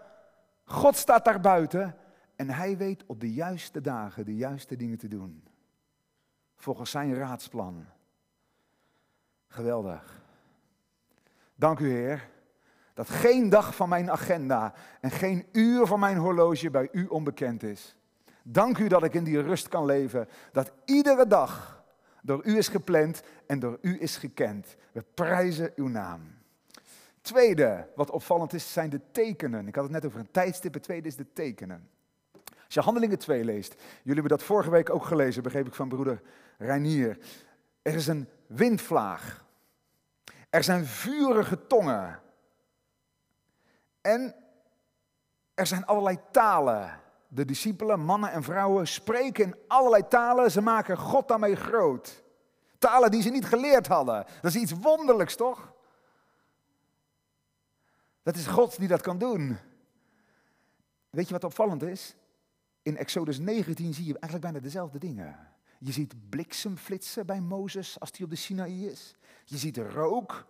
[0.63, 1.95] God staat daar buiten
[2.35, 5.43] en hij weet op de juiste dagen de juiste dingen te doen.
[6.55, 7.85] Volgens zijn raadsplan.
[9.47, 10.21] Geweldig.
[11.55, 12.29] Dank u Heer,
[12.93, 17.63] dat geen dag van mijn agenda en geen uur van mijn horloge bij u onbekend
[17.63, 17.97] is.
[18.43, 21.83] Dank u dat ik in die rust kan leven, dat iedere dag
[22.21, 24.75] door u is gepland en door u is gekend.
[24.91, 26.36] We prijzen uw naam.
[27.27, 29.67] Tweede, wat opvallend is, zijn de tekenen.
[29.67, 31.89] Ik had het net over een tijdstip, het tweede is de tekenen.
[32.65, 35.89] Als je Handelingen 2 leest, jullie hebben dat vorige week ook gelezen, begreep ik van
[35.89, 36.21] broeder
[36.57, 37.17] Reinier.
[37.81, 39.45] Er is een windvlaag.
[40.49, 42.19] Er zijn vurige tongen.
[44.01, 44.35] En
[45.53, 46.99] er zijn allerlei talen.
[47.27, 50.51] De discipelen, mannen en vrouwen, spreken in allerlei talen.
[50.51, 52.23] Ze maken God daarmee groot.
[52.77, 54.25] Talen die ze niet geleerd hadden.
[54.41, 55.75] Dat is iets wonderlijks, toch?
[58.27, 59.57] Dat is God die dat kan doen.
[61.09, 62.15] Weet je wat opvallend is?
[62.81, 65.53] In Exodus 19 zie je eigenlijk bijna dezelfde dingen.
[65.79, 69.15] Je ziet bliksemflitsen bij Mozes als hij op de Sinaï is.
[69.45, 70.47] Je ziet rook,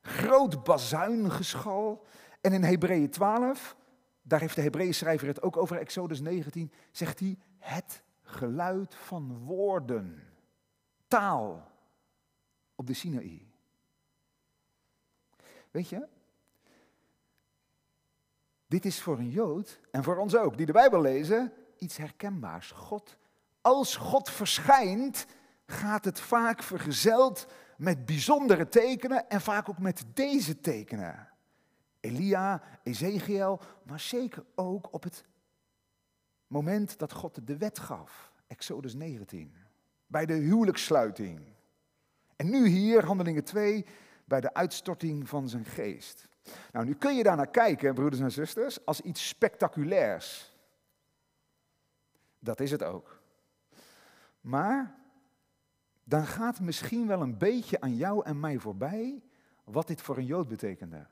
[0.00, 2.06] groot bazuingeschal.
[2.40, 3.76] En in Hebreeën 12,
[4.22, 9.38] daar heeft de Hebreeën schrijver het ook over Exodus 19, zegt hij het geluid van
[9.38, 10.22] woorden,
[11.06, 11.70] taal
[12.74, 13.46] op de Sinaï.
[15.70, 16.08] Weet je,
[18.66, 22.70] dit is voor een Jood en voor ons ook, die de Bijbel lezen, iets herkenbaars.
[22.70, 23.16] God,
[23.60, 25.26] als God verschijnt,
[25.66, 27.46] gaat het vaak vergezeld
[27.76, 31.28] met bijzondere tekenen en vaak ook met deze tekenen.
[32.00, 35.24] Elia, Ezekiel, maar zeker ook op het
[36.46, 39.54] moment dat God de wet gaf, Exodus 19,
[40.06, 41.40] bij de huwelijkssluiting.
[42.36, 43.86] En nu hier, Handelingen 2,
[44.24, 46.28] bij de uitstorting van zijn geest.
[46.72, 50.52] Nou, nu kun je daar naar kijken, broeders en zusters, als iets spectaculairs.
[52.38, 53.22] Dat is het ook.
[54.40, 54.94] Maar
[56.04, 59.22] dan gaat misschien wel een beetje aan jou en mij voorbij
[59.64, 61.06] wat dit voor een Jood betekende.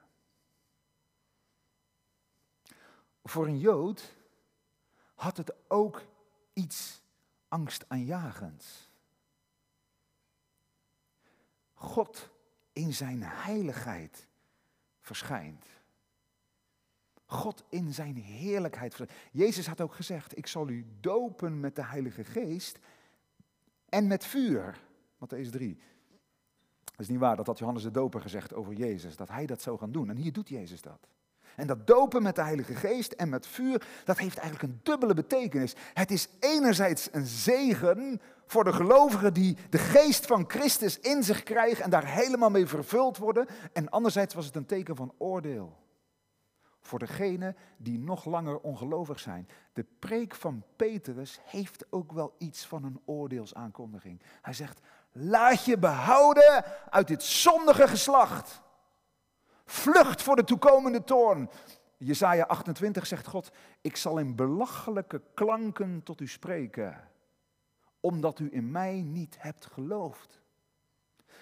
[3.24, 4.16] Voor een Jood
[5.14, 6.02] had het ook
[6.52, 7.02] iets
[7.48, 8.90] angstaanjagends.
[11.74, 12.30] God
[12.72, 14.26] in zijn heiligheid
[15.02, 15.66] verschijnt.
[17.24, 18.96] God in zijn heerlijkheid.
[19.32, 22.78] Jezus had ook gezegd, ik zal u dopen met de Heilige Geest
[23.88, 24.80] en met vuur.
[25.14, 25.78] Matthäus 3.
[26.84, 29.62] Het is niet waar, dat had Johannes de Doper gezegd over Jezus, dat hij dat
[29.62, 30.10] zou gaan doen.
[30.10, 31.08] En hier doet Jezus dat.
[31.56, 35.14] En dat dopen met de Heilige Geest en met vuur, dat heeft eigenlijk een dubbele
[35.14, 35.74] betekenis.
[35.94, 41.42] Het is enerzijds een zegen voor de gelovigen die de geest van Christus in zich
[41.42, 43.46] krijgen en daar helemaal mee vervuld worden.
[43.72, 45.80] En anderzijds was het een teken van oordeel.
[46.80, 49.48] Voor degenen die nog langer ongelovig zijn.
[49.72, 54.22] De preek van Petrus heeft ook wel iets van een oordeelsaankondiging.
[54.42, 54.80] Hij zegt,
[55.12, 58.62] laat je behouden uit dit zondige geslacht.
[59.72, 61.50] Vlucht voor de toekomende toorn.
[61.96, 67.08] Jesaja 28 zegt God, ik zal in belachelijke klanken tot u spreken,
[68.00, 70.40] omdat u in mij niet hebt geloofd.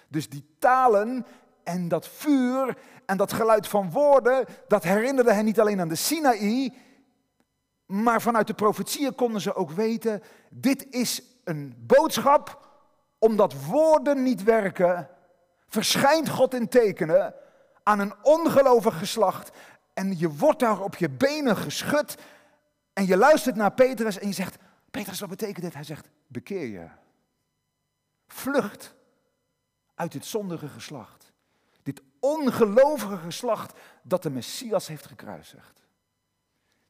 [0.09, 1.27] Dus die talen
[1.62, 5.95] en dat vuur en dat geluid van woorden, dat herinnerde hen niet alleen aan de
[5.95, 6.75] Sinaï,
[7.87, 12.69] maar vanuit de profetieën konden ze ook weten, dit is een boodschap,
[13.19, 15.09] omdat woorden niet werken,
[15.66, 17.35] verschijnt God in tekenen
[17.90, 19.50] aan een ongelovig geslacht
[19.94, 22.18] en je wordt daar op je benen geschud
[22.92, 24.57] en je luistert naar Petrus en je zegt,
[24.90, 25.74] Petrus, wat betekent dit?
[25.74, 26.88] Hij zegt, bekeer je.
[28.26, 28.94] Vlucht
[29.94, 31.33] uit dit zondige geslacht.
[31.83, 35.87] Dit ongelovige geslacht dat de Messias heeft gekruisigd.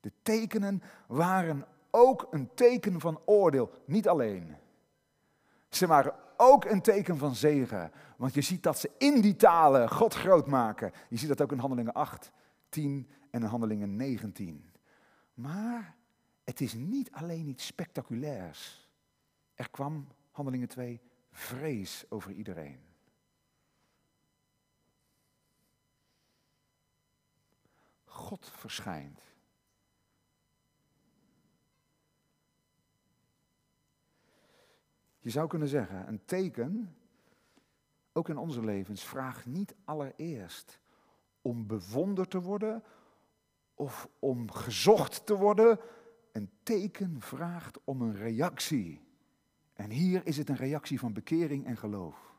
[0.01, 4.57] De tekenen waren ook een teken van oordeel, niet alleen.
[5.69, 9.91] Ze waren ook een teken van zegen, want je ziet dat ze in die talen
[9.91, 10.93] God groot maken.
[11.09, 12.31] Je ziet dat ook in Handelingen 8,
[12.69, 14.71] 10 en in Handelingen 19.
[15.35, 15.97] Maar
[16.45, 18.89] het is niet alleen iets spectaculairs.
[19.55, 21.01] Er kwam, Handelingen 2,
[21.31, 22.81] vrees over iedereen.
[28.05, 29.30] God verschijnt.
[35.21, 36.97] Je zou kunnen zeggen, een teken,
[38.13, 40.81] ook in onze levens, vraagt niet allereerst
[41.43, 42.83] om bewonderd te worden
[43.75, 45.79] of om gezocht te worden.
[46.33, 49.01] Een teken vraagt om een reactie.
[49.73, 52.35] En hier is het een reactie van bekering en geloof.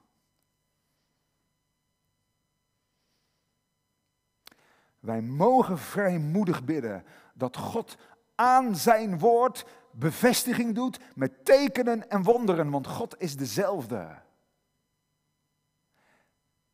[4.99, 7.97] Wij mogen vrijmoedig bidden dat God
[8.35, 14.21] aan zijn woord bevestiging doet met tekenen en wonderen, want God is dezelfde.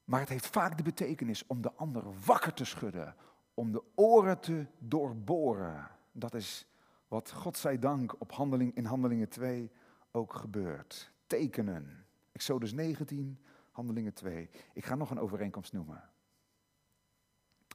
[0.04, 3.16] Maar het heeft vaak de betekenis om de ander wakker te schudden,
[3.54, 5.88] om de oren te doorboren.
[6.12, 6.68] Dat is
[7.08, 9.72] wat God zij dank op handeling, in Handelingen 2
[10.12, 11.12] ook gebeurt.
[11.28, 12.06] Tekenen.
[12.32, 13.40] Exodus 19,
[13.72, 14.50] Handelingen 2.
[14.74, 16.10] Ik ga nog een overeenkomst noemen.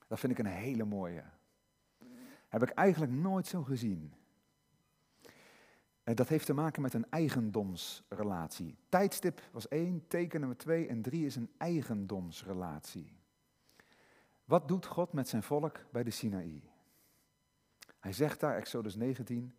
[0.07, 1.25] Dat vind ik een hele mooie.
[2.49, 4.15] Heb ik eigenlijk nooit zo gezien.
[6.05, 8.79] Dat heeft te maken met een eigendomsrelatie.
[8.89, 13.13] Tijdstip was één, teken nummer twee en drie is een eigendomsrelatie.
[14.45, 16.71] Wat doet God met zijn volk bij de Sinaï?
[18.01, 19.55] Hij zegt daar, Exodus 19,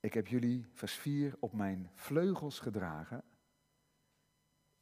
[0.00, 3.24] ik heb jullie, vers 4, op mijn vleugels gedragen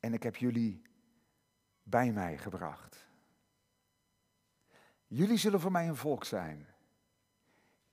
[0.01, 0.83] en ik heb jullie
[1.83, 3.07] bij mij gebracht.
[5.07, 6.67] Jullie zullen voor mij een volk zijn.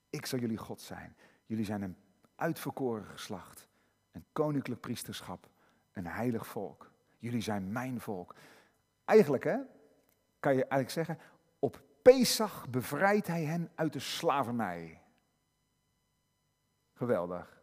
[0.09, 1.15] Ik zal jullie God zijn.
[1.45, 1.95] Jullie zijn een
[2.41, 3.67] uitverkoren geslacht,
[4.11, 5.49] een koninklijk priesterschap,
[5.91, 6.91] een heilig volk.
[7.17, 8.35] Jullie zijn mijn volk.
[9.05, 9.57] Eigenlijk, hè,
[10.39, 11.19] kan je eigenlijk zeggen,
[11.59, 15.01] op Pesach bevrijdt hij hen uit de slavernij.
[16.93, 17.61] Geweldig.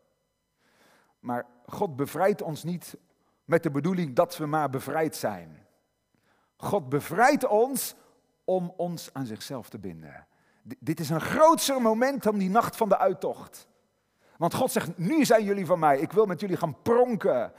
[1.19, 2.97] Maar God bevrijdt ons niet
[3.45, 5.67] met de bedoeling dat we maar bevrijd zijn.
[6.57, 7.95] God bevrijdt ons
[8.45, 10.27] om ons aan zichzelf te binden.
[10.63, 13.69] dit is een grootser moment dan die nacht van de uittocht.
[14.39, 15.99] Want God zegt, nu zijn jullie van mij.
[16.01, 17.53] Ik wil met jullie gaan pronken.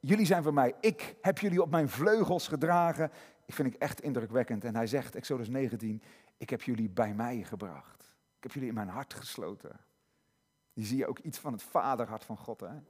[0.00, 0.74] Jullie zijn van mij.
[0.80, 3.10] Ik heb jullie op mijn vleugels gedragen.
[3.46, 4.64] Ik vind ik echt indrukwekkend.
[4.64, 6.02] En hij zegt, Exodus 19,
[6.36, 8.02] ik heb jullie bij mij gebracht.
[8.36, 9.80] Ik heb jullie in mijn hart gesloten.
[10.72, 12.60] Die zie je ook iets van het vaderhart van God.
[12.60, 12.80] Hè?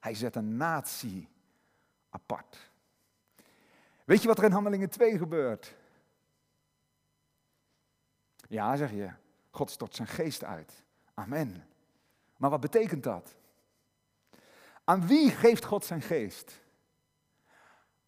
[0.00, 1.28] Hij zet een natie
[2.10, 2.70] apart.
[4.04, 5.76] Weet je wat er in Handelingen 2 gebeurt?
[8.48, 9.10] Ja, zeg je.
[9.50, 10.83] God stort zijn geest uit.
[11.14, 11.64] Amen.
[12.36, 13.34] Maar wat betekent dat?
[14.84, 16.60] Aan wie geeft God zijn geest?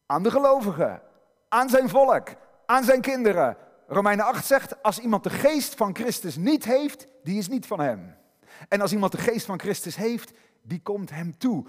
[0.06, 1.02] Aan de gelovigen,
[1.48, 2.28] aan zijn volk,
[2.66, 3.56] aan zijn kinderen.
[3.86, 7.80] Romeinen 8 zegt, als iemand de geest van Christus niet heeft, die is niet van
[7.80, 8.16] hem.
[8.68, 11.66] En als iemand de geest van Christus heeft, die komt hem toe.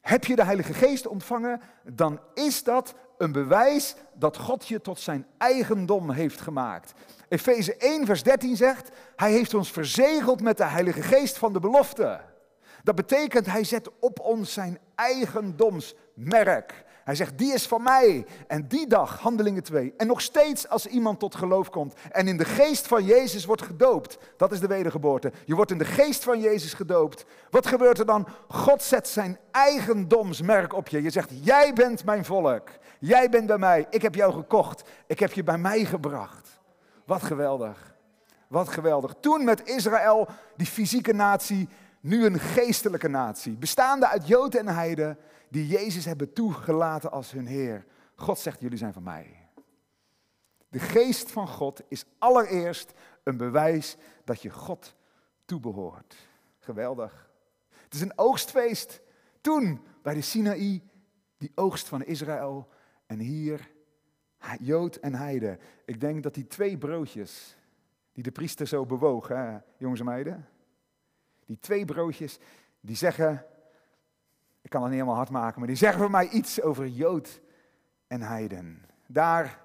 [0.00, 5.00] Heb je de Heilige Geest ontvangen, dan is dat een bewijs dat God je tot
[5.00, 6.92] zijn eigendom heeft gemaakt.
[7.28, 11.60] Efeze 1, vers 13 zegt, hij heeft ons verzegeld met de Heilige Geest van de
[11.60, 12.20] belofte.
[12.82, 16.84] Dat betekent, hij zet op ons zijn eigendomsmerk.
[17.08, 18.26] Hij zegt, die is van mij.
[18.46, 19.94] En die dag, handelingen 2.
[19.96, 23.62] En nog steeds als iemand tot geloof komt en in de geest van Jezus wordt
[23.62, 24.18] gedoopt.
[24.36, 25.32] Dat is de wedergeboorte.
[25.44, 27.24] Je wordt in de geest van Jezus gedoopt.
[27.50, 28.28] Wat gebeurt er dan?
[28.48, 31.02] God zet zijn eigendomsmerk op je.
[31.02, 32.68] Je zegt, jij bent mijn volk.
[32.98, 33.86] Jij bent bij mij.
[33.90, 34.82] Ik heb jou gekocht.
[35.06, 36.60] Ik heb je bij mij gebracht.
[37.04, 37.94] Wat geweldig.
[38.48, 39.14] Wat geweldig.
[39.20, 41.68] Toen met Israël, die fysieke natie,
[42.00, 43.56] nu een geestelijke natie.
[43.56, 45.18] Bestaande uit Joden en Heiden
[45.48, 47.86] die Jezus hebben toegelaten als hun Heer.
[48.14, 49.48] God zegt, jullie zijn van mij.
[50.68, 54.94] De geest van God is allereerst een bewijs dat je God
[55.44, 56.16] toebehoort.
[56.58, 57.30] Geweldig.
[57.68, 59.00] Het is een oogstfeest.
[59.40, 60.82] Toen bij de Sinaï,
[61.36, 62.68] die oogst van Israël.
[63.06, 63.70] En hier,
[64.60, 65.58] Jood en Heide.
[65.84, 67.56] Ik denk dat die twee broodjes,
[68.12, 70.48] die de priester zo bewogen, jongens en meiden.
[71.46, 72.38] Die twee broodjes,
[72.80, 73.46] die zeggen,
[74.62, 77.40] ik kan het niet helemaal hard maken, maar die zeggen voor mij iets over Jood
[78.06, 78.84] en Heiden.
[79.06, 79.60] Daar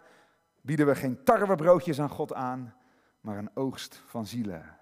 [0.61, 2.75] bieden we geen tarwebroodjes aan God aan,
[3.21, 4.77] maar een oogst van zielen.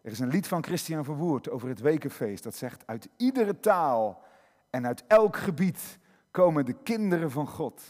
[0.00, 4.22] Er is een lied van Christian Verwoerd over het wekenfeest dat zegt, uit iedere taal
[4.70, 5.98] en uit elk gebied
[6.30, 7.82] komen de kinderen van God.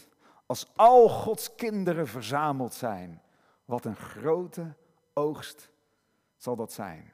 [0.45, 3.21] Als al Gods kinderen verzameld zijn,
[3.65, 4.75] wat een grote
[5.13, 5.69] oogst
[6.35, 7.13] zal dat zijn.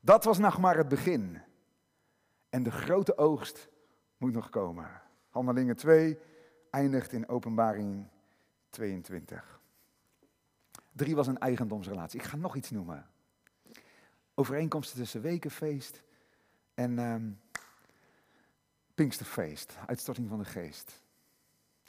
[0.00, 1.40] Dat was nog maar het begin.
[2.52, 3.68] En de grote oogst
[4.16, 5.00] moet nog komen.
[5.30, 6.18] Handelingen 2
[6.70, 8.08] eindigt in openbaring
[8.68, 9.60] 22.
[10.92, 12.20] 3 was een eigendomsrelatie.
[12.20, 13.06] Ik ga nog iets noemen.
[14.34, 16.02] Overeenkomsten tussen wekenfeest
[16.74, 17.40] en um,
[18.94, 21.02] Pinksterfeest, uitstorting van de geest.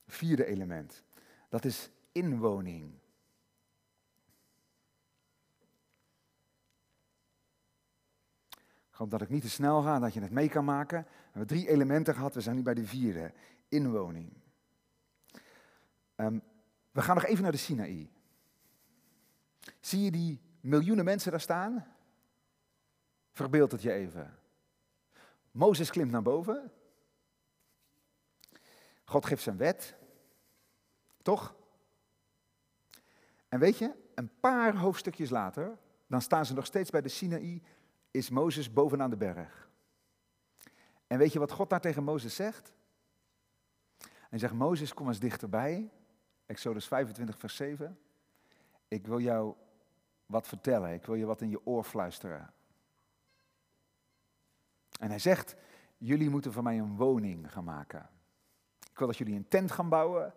[0.08, 1.04] Vierde element,
[1.50, 2.94] dat is inwoning.
[8.94, 11.02] Ik hoop dat ik niet te snel ga, dat je het mee kan maken.
[11.02, 13.34] We hebben drie elementen gehad, we zijn nu bij de vierde,
[13.68, 14.34] inwoning.
[16.16, 16.42] Um,
[16.92, 18.12] we gaan nog even naar de Sinaï.
[19.80, 21.88] Zie je die miljoenen mensen daar staan?
[23.32, 24.38] Verbeeld het je even.
[25.52, 26.72] Mozes klimt naar boven.
[29.04, 29.96] God geeft zijn wet.
[31.22, 31.56] Toch?
[33.48, 35.78] En weet je, een paar hoofdstukjes later,
[36.08, 37.62] dan staan ze nog steeds bij de Sinaï,
[38.14, 39.70] is Mozes bovenaan de berg.
[41.08, 42.74] En weet je wat God daar tegen Mozes zegt?
[44.30, 45.92] Hij zegt, Mozes, kom eens dichterbij.
[46.46, 48.00] Exodus 25, vers 7.
[48.88, 49.56] Ik wil jou
[50.26, 50.94] wat vertellen.
[50.94, 52.54] Ik wil je wat in je oor fluisteren.
[55.00, 55.56] En hij zegt,
[55.98, 58.10] jullie moeten voor mij een woning gaan maken.
[58.92, 60.34] Ik wil dat jullie een tent gaan bouwen,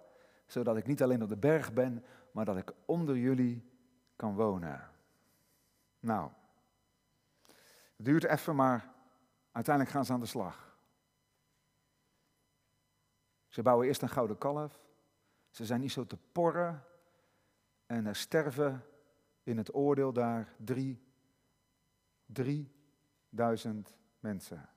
[0.47, 3.71] zodat ik niet alleen op de berg ben, maar dat ik onder jullie
[4.17, 4.91] kan wonen.
[6.01, 6.31] Nou,
[7.97, 8.93] het duurt even, maar
[9.51, 10.77] uiteindelijk gaan ze aan de slag.
[13.49, 14.85] Ze bouwen eerst een gouden kalf.
[15.51, 16.85] Ze zijn niet zo te porren.
[17.87, 18.85] En er sterven
[19.43, 21.03] in het oordeel daar drie,
[22.27, 24.69] drieduizend mensen.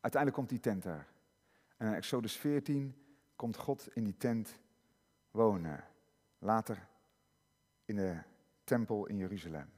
[0.00, 1.08] Uiteindelijk komt die tent daar.
[1.76, 3.04] En in Exodus 14
[3.36, 4.58] komt God in die tent
[5.30, 5.84] wonen.
[6.38, 6.88] Later
[7.84, 8.22] in de
[8.64, 9.72] tempel in Jeruzalem.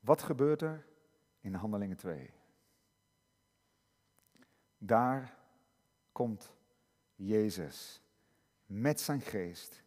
[0.00, 0.86] Wat gebeurt er
[1.40, 2.30] in Handelingen 2?
[4.78, 5.36] Daar
[6.12, 6.54] komt
[7.14, 8.02] Jezus
[8.66, 9.82] met zijn geest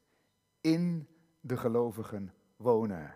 [0.61, 1.07] in
[1.39, 3.15] de gelovigen wonen.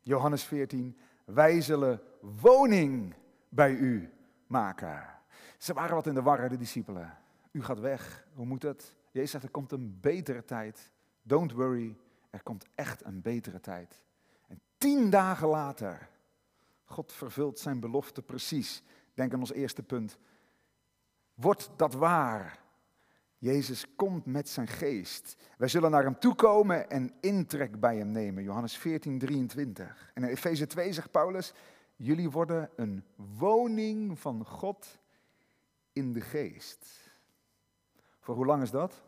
[0.00, 3.14] Johannes 14, wij zullen woning
[3.48, 4.12] bij u
[4.46, 5.18] maken.
[5.58, 7.18] Ze waren wat in de war, de discipelen.
[7.50, 8.96] U gaat weg, hoe moet het?
[9.10, 10.90] Jezus zegt, er komt een betere tijd.
[11.22, 11.96] Don't worry,
[12.30, 14.02] er komt echt een betere tijd.
[14.80, 16.08] En tien dagen later,
[16.84, 18.82] God vervult zijn belofte precies.
[19.14, 20.18] Denk aan ons eerste punt.
[21.34, 22.58] Wordt dat waar?
[23.38, 25.36] Jezus komt met zijn geest.
[25.56, 28.42] Wij zullen naar hem toekomen en intrek bij hem nemen.
[28.42, 30.10] Johannes 14, 23.
[30.14, 31.52] En in Efeze 2 zegt Paulus,
[31.96, 33.04] jullie worden een
[33.36, 34.98] woning van God
[35.92, 37.10] in de geest.
[38.20, 39.02] Voor hoe lang is dat?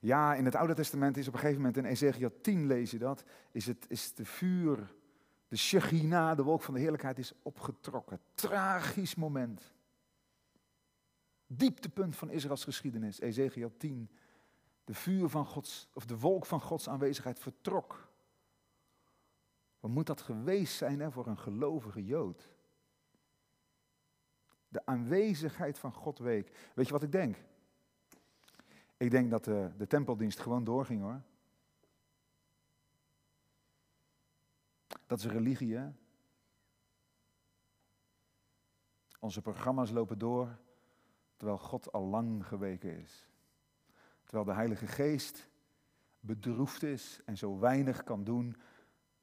[0.00, 2.98] Ja, in het Oude Testament is op een gegeven moment in Ezekiel 10 lees je
[2.98, 4.94] dat, is, het, is de vuur,
[5.48, 8.20] de Shechina, de wolk van de heerlijkheid, is opgetrokken.
[8.34, 9.72] Tragisch moment.
[11.46, 14.10] Dieptepunt van Israëls geschiedenis, Ezekiel 10.
[14.84, 18.08] De vuur van Gods, of de wolk van Gods aanwezigheid vertrok.
[19.80, 22.48] Wat moet dat geweest zijn hè, voor een gelovige Jood?
[24.68, 26.70] De aanwezigheid van God week.
[26.74, 27.36] Weet je wat ik denk?
[28.98, 31.20] Ik denk dat de, de tempeldienst gewoon doorging hoor.
[35.06, 35.78] Dat is religie.
[39.20, 40.58] Onze programma's lopen door
[41.36, 43.28] terwijl God al lang geweken is.
[44.24, 45.48] Terwijl de Heilige Geest
[46.20, 48.56] bedroefd is en zo weinig kan doen,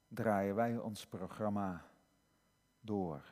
[0.08, 1.86] draaien wij ons programma
[2.80, 3.22] door.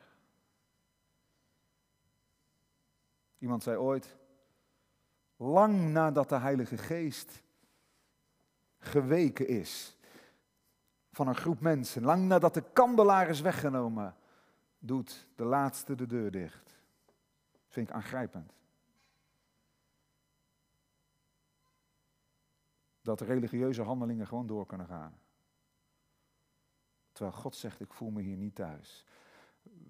[3.37, 4.17] Iemand zei ooit,
[5.37, 7.43] lang nadat de Heilige Geest
[8.77, 9.97] geweken is
[11.11, 14.15] van een groep mensen, lang nadat de kandelaar is weggenomen,
[14.79, 16.77] doet de laatste de deur dicht.
[17.67, 18.53] vind ik aangrijpend.
[23.01, 25.17] Dat religieuze handelingen gewoon door kunnen gaan.
[27.11, 29.05] Terwijl God zegt, ik voel me hier niet thuis.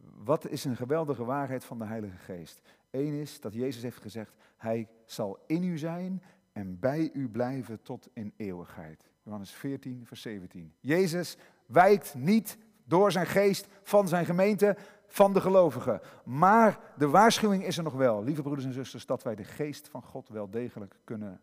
[0.02, 2.62] Wat is een geweldige waarheid van de Heilige Geest?
[2.96, 7.82] Eén is dat Jezus heeft gezegd, Hij zal in u zijn en bij u blijven
[7.82, 9.10] tot in eeuwigheid.
[9.24, 10.74] Johannes 14, vers 17.
[10.80, 14.78] Jezus wijkt niet door zijn geest van zijn gemeente,
[15.08, 16.02] van de gelovigen.
[16.24, 19.88] Maar de waarschuwing is er nog wel, lieve broeders en zusters, dat wij de geest
[19.88, 21.42] van God wel degelijk kunnen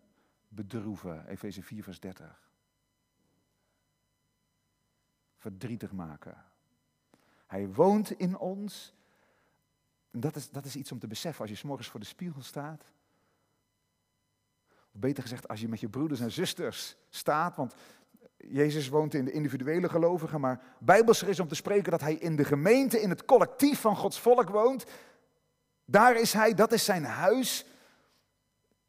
[0.49, 1.27] bedroeven.
[1.27, 2.51] Efeze 4, vers 30.
[5.37, 6.45] Verdrietig maken.
[7.47, 8.95] Hij woont in ons.
[10.13, 12.85] Dat is, dat is iets om te beseffen als je s'morgens voor de spiegel staat.
[14.95, 17.75] Of beter gezegd, als je met je broeders en zusters staat, want
[18.37, 22.37] Jezus woont in de individuele gelovigen, maar bijbelser is om te spreken dat hij in
[22.37, 24.85] de gemeente, in het collectief van Gods volk woont.
[25.85, 27.67] Daar is hij, dat is zijn huis.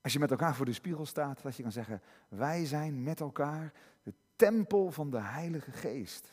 [0.02, 3.20] Als je met elkaar voor de spiegel staat, dat je kan zeggen, wij zijn met
[3.20, 6.32] elkaar de tempel van de Heilige Geest.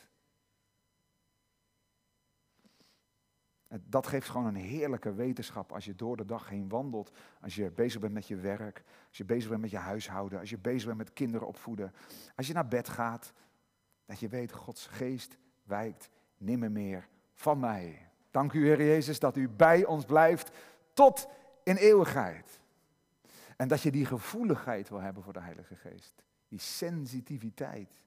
[3.79, 7.11] Dat geeft gewoon een heerlijke wetenschap als je door de dag heen wandelt.
[7.41, 10.49] Als je bezig bent met je werk, als je bezig bent met je huishouden, als
[10.49, 11.93] je bezig bent met kinderen opvoeden.
[12.35, 13.33] Als je naar bed gaat,
[14.05, 18.09] dat je weet, Gods geest wijkt nimmer meer van mij.
[18.31, 20.51] Dank u Heer Jezus dat u bij ons blijft
[20.93, 21.27] tot
[21.63, 22.59] in eeuwigheid.
[23.57, 26.23] En dat je die gevoeligheid wil hebben voor de Heilige Geest.
[26.47, 28.01] Die sensitiviteit.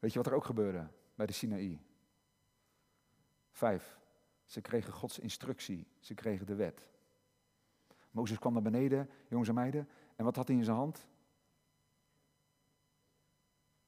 [0.00, 1.80] Weet je wat er ook gebeurde bij de Sinaï?
[3.50, 3.98] Vijf.
[4.44, 5.86] Ze kregen Gods instructie.
[5.98, 6.88] Ze kregen de wet.
[8.10, 9.88] Mozes kwam naar beneden, jongens en meiden.
[10.16, 11.06] En wat had hij in zijn hand?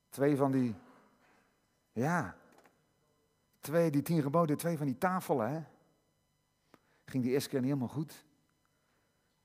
[0.09, 0.75] Twee van die,
[1.93, 2.37] ja,
[3.61, 5.63] twee, die tien geboden, twee van die tafelen, hè.
[7.05, 8.25] Ging die eerste keer niet helemaal goed.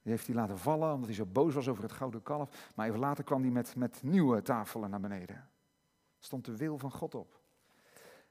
[0.01, 2.71] Die heeft hij laten vallen, omdat hij zo boos was over het gouden kalf.
[2.75, 5.49] Maar even later kwam hij met, met nieuwe tafelen naar beneden
[6.19, 7.39] stond de wil van God op.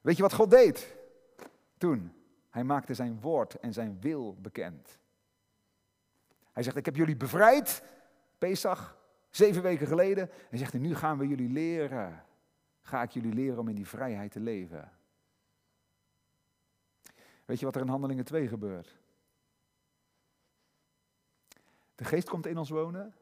[0.00, 0.96] Weet je wat God deed
[1.78, 2.12] toen?
[2.50, 4.98] Hij maakte zijn woord en zijn wil bekend.
[6.52, 7.82] Hij zegt, ik heb jullie bevrijd,
[8.38, 8.96] Pesach,
[9.30, 10.30] zeven weken geleden.
[10.50, 12.24] En zegt, nu gaan we jullie leren.
[12.80, 14.92] Ga ik jullie leren om in die vrijheid te leven.
[17.44, 18.98] Weet je wat er in Handelingen 2 gebeurt?
[21.94, 23.14] De geest komt in ons wonen.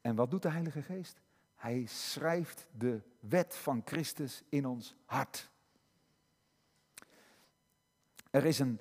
[0.00, 1.22] En wat doet de Heilige Geest?
[1.64, 5.50] Hij schrijft de wet van Christus in ons hart.
[8.30, 8.80] Er is een,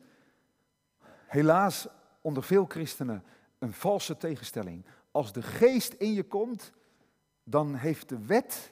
[1.27, 1.88] helaas
[2.21, 3.23] onder veel christenen,
[3.59, 4.86] een valse tegenstelling.
[5.11, 6.71] Als de geest in je komt,
[7.43, 8.71] dan heeft de wet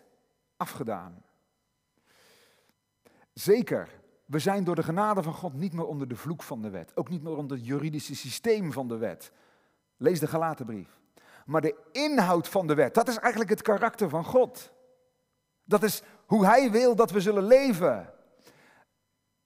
[0.57, 1.23] afgedaan.
[3.33, 6.69] Zeker, we zijn door de genade van God niet meer onder de vloek van de
[6.69, 6.97] wet.
[6.97, 9.31] Ook niet meer onder het juridische systeem van de wet.
[9.97, 11.00] Lees de Galatenbrief.
[11.51, 14.71] Maar de inhoud van de wet, dat is eigenlijk het karakter van God.
[15.63, 18.13] Dat is hoe Hij wil dat we zullen leven.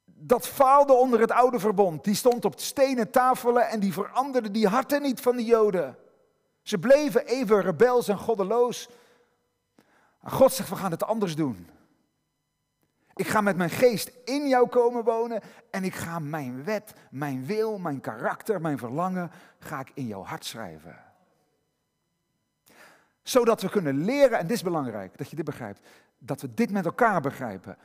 [0.06, 2.04] Dat faalde onder het oude verbond.
[2.04, 5.98] Die stond op stenen tafelen en die veranderde die harten niet van de Joden.
[6.62, 8.90] Ze bleven even rebels en goddeloos.
[10.24, 11.70] God zegt, we gaan het anders doen.
[13.14, 17.46] Ik ga met mijn geest in jou komen wonen en ik ga mijn wet, mijn
[17.46, 21.05] wil, mijn karakter, mijn verlangen, ga ik in jouw hart schrijven
[23.28, 26.72] zodat we kunnen leren, en dit is belangrijk, dat je dit begrijpt, dat we dit
[26.72, 27.78] met elkaar begrijpen.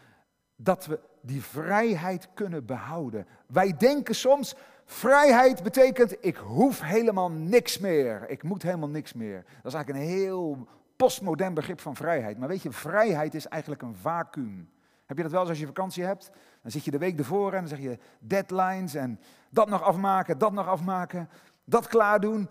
[0.56, 3.26] Dat we die vrijheid kunnen behouden.
[3.46, 8.28] Wij denken soms, vrijheid betekent, ik hoef helemaal niks meer.
[8.28, 9.44] Ik moet helemaal niks meer.
[9.62, 12.38] Dat is eigenlijk een heel postmodern begrip van vrijheid.
[12.38, 14.70] Maar weet je, vrijheid is eigenlijk een vacuüm.
[15.06, 16.30] Heb je dat wel als je vakantie hebt?
[16.62, 19.20] Dan zit je de week ervoor en dan zeg je deadlines en
[19.50, 21.28] dat nog afmaken, dat nog afmaken,
[21.64, 22.48] dat klaar doen,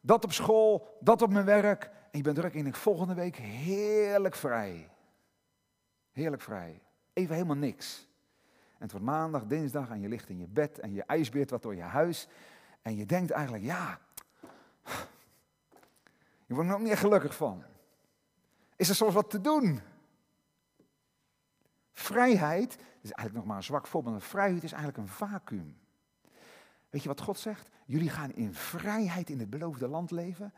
[0.00, 1.90] dat op school, dat op mijn werk.
[2.16, 4.90] En je bent druk en ik volgende week heerlijk vrij.
[6.12, 6.82] Heerlijk vrij.
[7.12, 8.08] Even helemaal niks.
[8.48, 11.62] En het wordt maandag, dinsdag en je ligt in je bed en je ijsbeert wat
[11.62, 12.28] door je huis.
[12.82, 14.00] En je denkt eigenlijk, ja,
[16.46, 17.64] je wordt er ook niet gelukkig van.
[18.76, 19.80] Is er soms wat te doen?
[21.92, 25.78] Vrijheid, is eigenlijk nog maar een zwak voorbeeld, vrijheid is eigenlijk een vacuüm.
[26.90, 27.68] Weet je wat God zegt?
[27.86, 30.52] Jullie gaan in vrijheid in het beloofde land leven.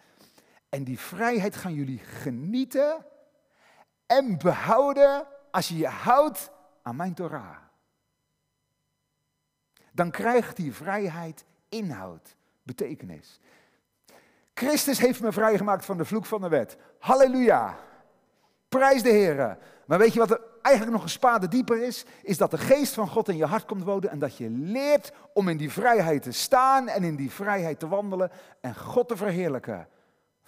[0.68, 3.06] En die vrijheid gaan jullie genieten
[4.06, 6.50] en behouden als je je houdt
[6.82, 7.56] aan mijn Torah.
[9.92, 13.40] Dan krijgt die vrijheid inhoud, betekenis.
[14.54, 16.76] Christus heeft me vrijgemaakt van de vloek van de wet.
[16.98, 17.78] Halleluja.
[18.68, 19.58] Prijs de Heer.
[19.86, 22.04] Maar weet je wat er eigenlijk nog een spade dieper is?
[22.22, 25.12] Is dat de geest van God in je hart komt wonen en dat je leert
[25.32, 29.16] om in die vrijheid te staan en in die vrijheid te wandelen en God te
[29.16, 29.88] verheerlijken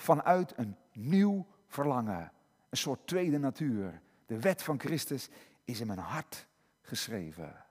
[0.01, 2.32] vanuit een nieuw verlangen.
[2.68, 4.01] Een soort tweede natuur.
[4.26, 5.28] De wet van Christus
[5.64, 6.46] is in mijn hart
[6.80, 7.64] geschreven.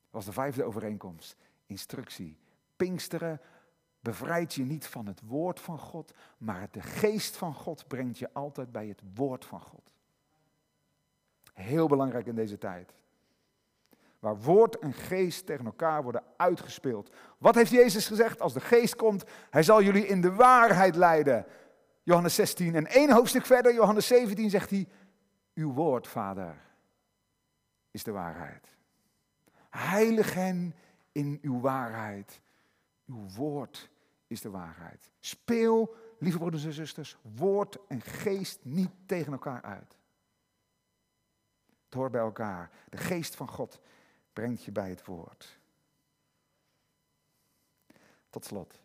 [0.00, 1.36] Dat was de vijfde overeenkomst.
[1.66, 2.38] Instructie.
[2.76, 3.40] Pinksteren
[4.00, 8.32] bevrijdt je niet van het woord van God, maar de geest van God brengt je
[8.32, 9.90] altijd bij het woord van God.
[11.52, 12.94] Heel belangrijk in deze tijd.
[14.22, 17.10] Waar woord en geest tegen elkaar worden uitgespeeld.
[17.38, 18.40] Wat heeft Jezus gezegd?
[18.40, 21.46] Als de geest komt, hij zal jullie in de waarheid leiden.
[22.02, 24.88] Johannes 16 en één hoofdstuk verder, Johannes 17, zegt hij,
[25.54, 26.54] uw woord, Vader,
[27.90, 28.68] is de waarheid.
[29.70, 30.74] Heilig hen
[31.12, 32.40] in uw waarheid.
[33.06, 33.90] Uw woord
[34.26, 35.10] is de waarheid.
[35.20, 39.96] Speel, lieve broeders en zusters, woord en geest niet tegen elkaar uit.
[41.84, 42.70] Het hoort bij elkaar.
[42.88, 43.80] De geest van God
[44.32, 45.58] brengt je bij het woord.
[48.30, 48.80] Tot slot.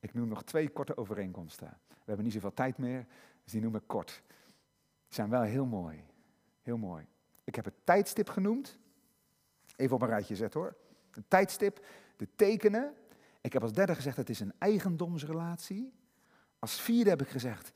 [0.00, 1.78] Ik noem nog twee korte overeenkomsten.
[1.88, 3.06] We hebben niet zoveel tijd meer,
[3.42, 4.22] dus die noem ik kort.
[5.06, 6.04] Die zijn wel heel mooi.
[6.62, 7.06] Heel mooi.
[7.44, 8.78] Ik heb het tijdstip genoemd.
[9.76, 10.76] Even op een rijtje zetten hoor.
[11.10, 11.86] Een tijdstip,
[12.16, 12.94] de tekenen.
[13.40, 15.92] Ik heb als derde gezegd, het is een eigendomsrelatie.
[16.58, 17.72] Als vierde heb ik gezegd,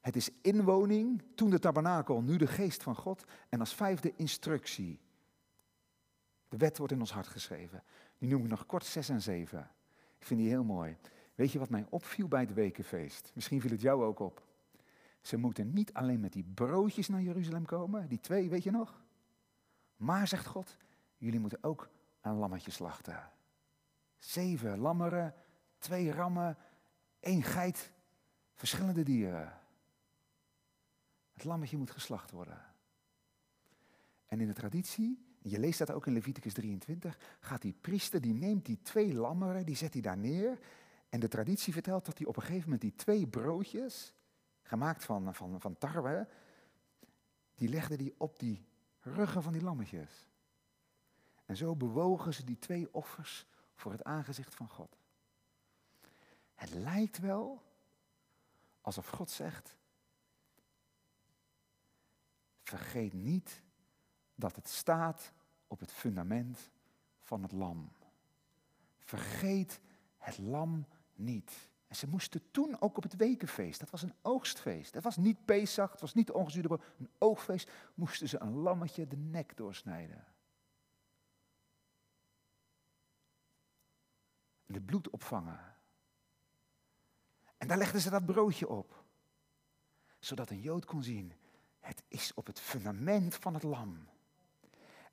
[0.00, 3.24] het is inwoning, toen de tabernakel, nu de geest van God.
[3.48, 5.00] En als vijfde instructie.
[6.56, 7.82] De wet wordt in ons hart geschreven.
[8.18, 9.70] Die noem ik nog kort zes en zeven.
[10.18, 10.96] Ik vind die heel mooi.
[11.34, 13.30] Weet je wat mij opviel bij het wekenfeest?
[13.34, 14.42] Misschien viel het jou ook op.
[15.20, 19.04] Ze moeten niet alleen met die broodjes naar Jeruzalem komen, die twee, weet je nog?
[19.96, 20.76] Maar, zegt God,
[21.16, 21.88] jullie moeten ook
[22.20, 23.30] een lammetje slachten.
[24.18, 25.34] Zeven lammeren,
[25.78, 26.56] twee rammen,
[27.20, 27.92] één geit,
[28.54, 29.60] verschillende dieren.
[31.32, 32.64] Het lammetje moet geslacht worden.
[34.26, 38.34] En in de traditie, je leest dat ook in Leviticus 23, gaat die priester, die
[38.34, 40.58] neemt die twee lammeren, die zet hij daar neer.
[41.08, 44.14] En de traditie vertelt dat hij op een gegeven moment die twee broodjes,
[44.62, 46.28] gemaakt van, van, van tarwe,
[47.54, 48.66] die legde hij op die
[49.00, 50.28] ruggen van die lammetjes.
[51.44, 54.96] En zo bewogen ze die twee offers voor het aangezicht van God.
[56.54, 57.62] Het lijkt wel
[58.80, 59.76] alsof God zegt,
[62.62, 63.62] vergeet niet
[64.34, 65.32] dat het staat
[65.66, 66.70] op het fundament
[67.20, 67.92] van het lam.
[68.98, 69.80] Vergeet
[70.18, 71.68] het lam niet.
[71.86, 74.92] En ze moesten toen ook op het wekenfeest, dat was een oogstfeest.
[74.92, 79.06] Dat was niet Pesach, het was niet de ongezuurde een oogfeest, moesten ze een lammetje
[79.06, 80.24] de nek doorsnijden.
[84.66, 85.74] En het bloed opvangen.
[87.56, 89.04] En daar legden ze dat broodje op.
[90.18, 91.32] Zodat een Jood kon zien,
[91.80, 94.08] het is op het fundament van het lam.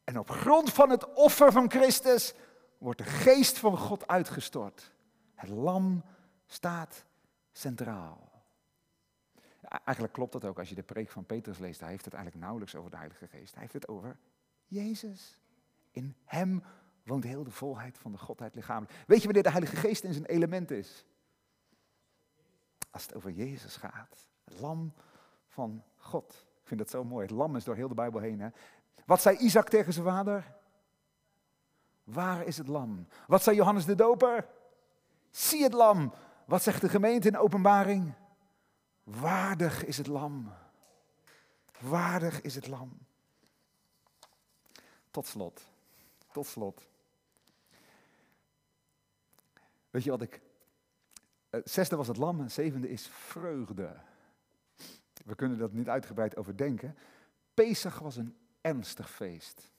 [0.04, 2.34] En op grond van het offer van Christus
[2.78, 4.92] wordt de geest van God uitgestort.
[5.36, 6.04] Het lam
[6.46, 7.06] staat
[7.52, 8.32] centraal.
[9.62, 11.80] eigenlijk klopt dat ook als je de preek van Petrus leest.
[11.80, 13.54] Hij heeft het eigenlijk nauwelijks over de Heilige Geest.
[13.54, 14.18] Hij heeft het over
[14.66, 15.42] Jezus.
[15.92, 16.64] In hem
[17.04, 19.04] woont heel de volheid van de Godheid lichamelijk.
[19.08, 21.06] Weet je wanneer de Heilige Geest in zijn element is?
[22.92, 24.30] Als het over Jezus gaat.
[24.44, 24.94] Het lam
[25.48, 26.48] van God.
[26.62, 27.26] Ik vind dat zo mooi.
[27.26, 28.40] Het lam is door heel de Bijbel heen.
[28.40, 28.50] Hè?
[29.06, 30.56] Wat zei Isaac tegen zijn vader?
[32.04, 33.08] Waar is het lam?
[33.28, 34.48] Wat zei Johannes de Doper?
[35.32, 36.14] Zie het lam.
[36.46, 38.14] Wat zegt de gemeente in openbaring?
[39.04, 40.54] Waardig is het lam.
[41.80, 42.98] Waardig is het lam.
[45.12, 45.68] Tot slot.
[46.32, 46.88] Tot slot.
[49.90, 50.42] Weet je wat ik.
[51.50, 53.96] Het zesde was het lam, het zevende is vreugde.
[55.26, 56.98] We kunnen dat niet uitgebreid overdenken.
[57.54, 59.72] Pesach was een ernstig feest.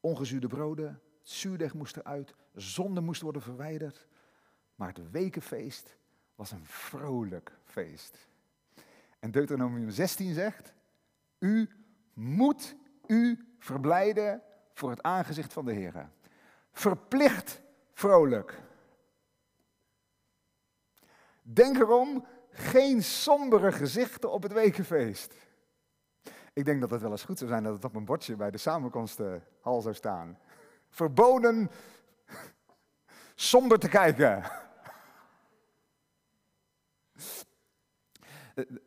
[0.00, 4.06] Ongezuurde broden, zuurdeeg moest eruit, zonde moest worden verwijderd.
[4.74, 5.96] Maar het wekenfeest
[6.34, 8.28] was een vrolijk feest.
[9.18, 10.72] En Deuteronomium 16 zegt,
[11.38, 11.68] u
[12.12, 14.42] moet u verblijden
[14.74, 16.10] voor het aangezicht van de Heer.
[16.72, 17.60] Verplicht
[17.92, 18.60] vrolijk.
[21.42, 25.34] Denk erom, geen sombere gezichten op het wekenfeest.
[26.58, 28.50] Ik denk dat het wel eens goed zou zijn dat het op een bordje bij
[28.50, 30.38] de samenkomstenhal zou staan.
[30.88, 31.70] Verboden
[33.34, 34.42] somber te kijken.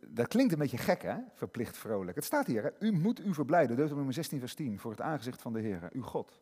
[0.07, 1.15] Dat klinkt een beetje gek, hè?
[1.33, 2.15] Verplicht vrolijk.
[2.15, 2.69] Het staat hier, hè?
[2.79, 3.75] u moet u verblijden.
[3.75, 6.41] Deuteronomium 16, vers 10, voor het aangezicht van de Heer, uw God.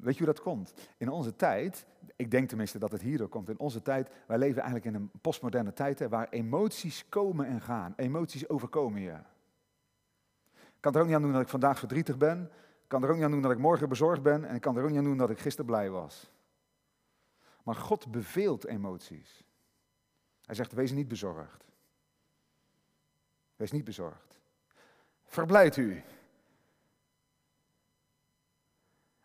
[0.00, 0.74] Weet je hoe dat komt?
[0.96, 1.86] In onze tijd,
[2.16, 5.10] ik denk tenminste dat het hierdoor komt, in onze tijd, wij leven eigenlijk in een
[5.20, 7.92] postmoderne tijd hè, waar emoties komen en gaan.
[7.96, 9.18] Emoties overkomen je.
[10.52, 12.42] Ik kan er ook niet aan doen dat ik vandaag verdrietig ben.
[12.82, 14.44] Ik kan er ook niet aan doen dat ik morgen bezorgd ben.
[14.44, 16.30] En ik kan er ook niet aan doen dat ik gisteren blij was.
[17.62, 19.44] Maar God beveelt emoties.
[20.44, 21.64] Hij zegt, wees niet bezorgd.
[23.56, 24.40] Wees niet bezorgd.
[25.24, 26.02] Verblijd u.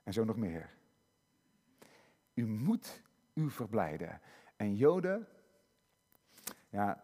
[0.05, 0.69] En zo nog meer.
[2.33, 3.01] U moet
[3.33, 4.21] u verblijden.
[4.55, 5.27] En Joden,
[6.69, 7.03] ja,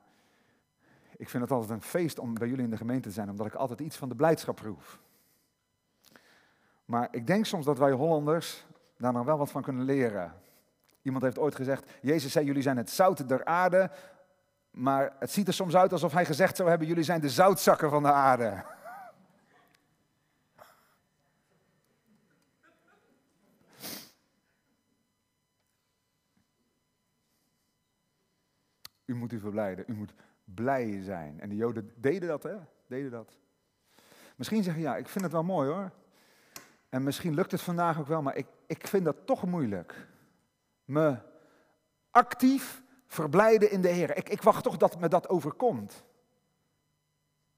[1.17, 3.45] ik vind het altijd een feest om bij jullie in de gemeente te zijn, omdat
[3.45, 4.99] ik altijd iets van de blijdschap proef.
[6.85, 8.65] Maar ik denk soms dat wij Hollanders
[8.97, 10.33] daar nog wel wat van kunnen leren.
[11.01, 13.91] Iemand heeft ooit gezegd, Jezus zei, jullie zijn het zout der aarde,
[14.71, 17.89] maar het ziet er soms uit alsof hij gezegd zou hebben, jullie zijn de zoutzakken
[17.89, 18.63] van de aarde.
[29.22, 30.13] Moet u verblijden, u moet
[30.43, 31.39] blij zijn.
[31.39, 32.55] En de Joden deden dat, hè?
[32.88, 33.38] Deden dat.
[34.36, 35.91] Misschien zeggen, ja, ik vind het wel mooi hoor.
[36.89, 40.07] En misschien lukt het vandaag ook wel, maar ik, ik vind dat toch moeilijk.
[40.86, 41.17] Me
[42.09, 44.17] actief verblijden in de Heer.
[44.17, 46.03] Ik, ik wacht toch dat me dat overkomt.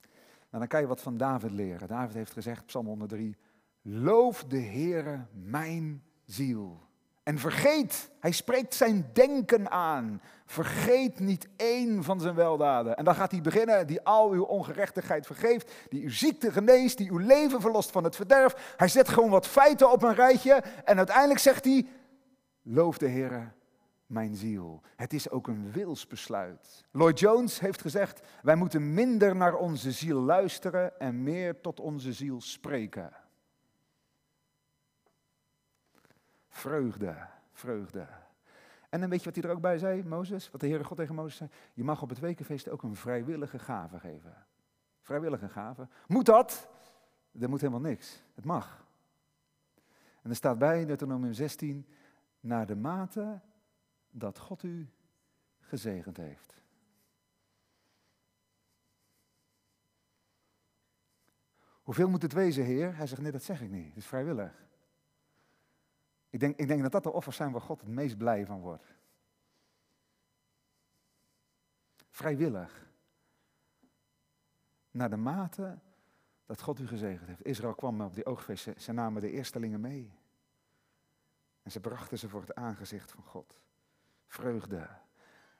[0.01, 1.87] Nou, dan kan je wat van David leren.
[1.87, 3.37] David heeft gezegd, Psalm 103,
[3.81, 6.81] loof de Heere mijn ziel.
[7.23, 10.21] En vergeet, hij spreekt zijn denken aan.
[10.45, 12.97] Vergeet niet één van zijn weldaden.
[12.97, 17.11] En dan gaat hij beginnen, die al uw ongerechtigheid vergeeft, die uw ziekte geneest, die
[17.11, 18.73] uw leven verlost van het verderf.
[18.77, 21.87] Hij zet gewoon wat feiten op een rijtje en uiteindelijk zegt hij,
[22.61, 23.53] loof de Heer,
[24.05, 24.81] mijn ziel.
[24.95, 26.85] Het is ook een wilsbesluit.
[26.91, 32.13] Lloyd Jones heeft gezegd, wij moeten minder naar onze ziel luisteren en meer tot onze
[32.13, 33.22] ziel spreken.
[36.53, 38.07] Vreugde, vreugde.
[38.89, 40.51] En dan weet je wat hij er ook bij zei, Mozes?
[40.51, 41.49] Wat de Heere God tegen Mozes zei?
[41.73, 44.45] Je mag op het wekenfeest ook een vrijwillige gave geven.
[45.01, 45.87] Vrijwillige gave.
[46.07, 46.67] Moet dat?
[47.39, 48.23] Er moet helemaal niks.
[48.35, 48.85] Het mag.
[50.21, 51.87] En er staat bij, Deuteronomium 16,
[52.39, 53.41] naar de mate
[54.09, 54.89] dat God u
[55.59, 56.61] gezegend heeft.
[61.81, 62.95] Hoeveel moet het wezen, Heer?
[62.95, 63.87] Hij zegt, nee, dat zeg ik niet.
[63.87, 64.63] Het is vrijwillig.
[66.33, 68.59] Ik denk, ik denk dat dat de offers zijn waar God het meest blij van
[68.59, 68.95] wordt.
[72.09, 72.87] Vrijwillig.
[74.91, 75.79] Naar de mate
[76.45, 77.45] dat God u gezegend heeft.
[77.45, 80.11] Israël kwam op die oogfeest, ze namen de eerstelingen mee.
[81.63, 83.59] En ze brachten ze voor het aangezicht van God.
[84.27, 84.89] Vreugde.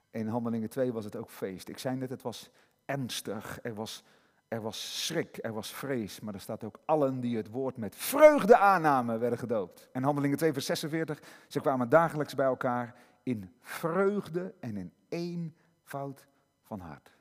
[0.10, 1.68] In Handelingen 2 was het ook feest.
[1.68, 2.52] Ik zei net, het was
[2.86, 3.60] ernstig.
[3.62, 4.04] Er was
[4.48, 7.96] er was schrik, er was vrees, maar er staat ook allen die het woord met
[7.96, 9.90] vreugde aannamen werden gedoopt.
[9.92, 16.28] En Handelingen 2 vers 46, ze kwamen dagelijks bij elkaar in vreugde en in eenvoud
[16.62, 17.12] van hart.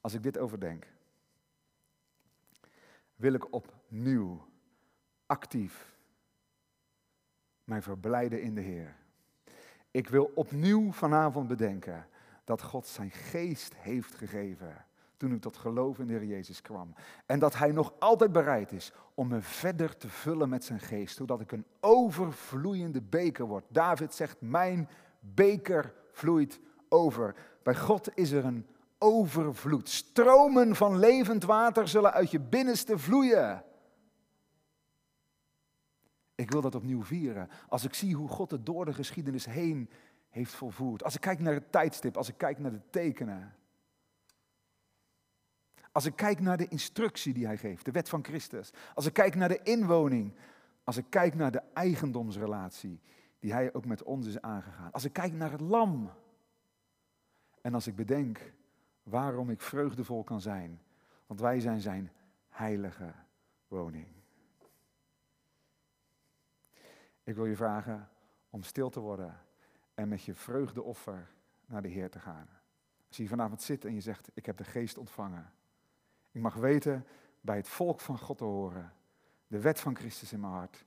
[0.00, 0.86] Als ik dit overdenk,
[3.16, 4.48] wil ik opnieuw
[5.26, 5.96] actief
[7.64, 8.96] mij verblijden in de Heer.
[9.90, 12.08] Ik wil opnieuw vanavond bedenken
[12.44, 14.84] dat God zijn geest heeft gegeven
[15.20, 16.94] toen ik tot geloof in de Heer Jezus kwam.
[17.26, 21.16] En dat Hij nog altijd bereid is om me verder te vullen met zijn geest,
[21.16, 23.64] zodat ik een overvloeiende beker word.
[23.68, 24.88] David zegt, mijn
[25.20, 27.34] beker vloeit over.
[27.62, 28.66] Bij God is er een
[28.98, 29.88] overvloed.
[29.88, 33.64] Stromen van levend water zullen uit je binnenste vloeien.
[36.34, 37.48] Ik wil dat opnieuw vieren.
[37.68, 39.90] Als ik zie hoe God het door de geschiedenis heen
[40.28, 41.04] heeft volvoerd.
[41.04, 43.54] Als ik kijk naar het tijdstip, als ik kijk naar de tekenen.
[45.92, 48.72] Als ik kijk naar de instructie die hij geeft, de wet van Christus.
[48.94, 50.34] Als ik kijk naar de inwoning.
[50.84, 53.00] Als ik kijk naar de eigendomsrelatie
[53.38, 54.92] die hij ook met ons is aangegaan.
[54.92, 56.10] Als ik kijk naar het lam.
[57.60, 58.52] En als ik bedenk
[59.02, 60.82] waarom ik vreugdevol kan zijn.
[61.26, 62.12] Want wij zijn zijn
[62.48, 63.14] heilige
[63.68, 64.06] woning.
[67.22, 68.08] Ik wil je vragen
[68.50, 69.40] om stil te worden
[69.94, 71.30] en met je vreugdeoffer
[71.66, 72.48] naar de Heer te gaan.
[73.06, 75.52] Als je hier vanavond zit en je zegt, ik heb de geest ontvangen.
[76.30, 77.06] Ik mag weten
[77.40, 78.92] bij het volk van God te horen.
[79.46, 80.84] De wet van Christus in mijn hart.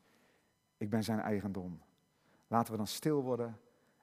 [0.77, 1.81] Ik ben zijn eigendom.
[2.47, 3.59] Laten we dan stil worden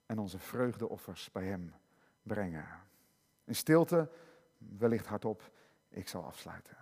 [0.07, 1.75] en onze vreugdeoffers bij hem
[2.23, 2.67] brengen.
[3.45, 4.11] In stilte,
[4.59, 5.51] wellicht hardop,
[5.89, 6.77] ik zal afsluiten.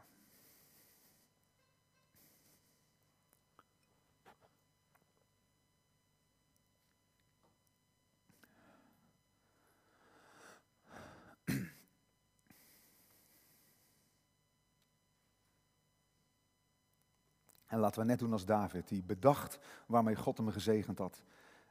[17.68, 21.22] En laten we net doen als David, die bedacht waarmee God hem gezegend had.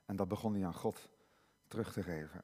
[0.06, 1.10] En dat begon hij aan God
[1.68, 2.42] terug te geven.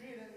[0.00, 0.27] Read it.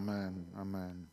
[0.00, 0.46] Amen.
[0.58, 1.09] Amen.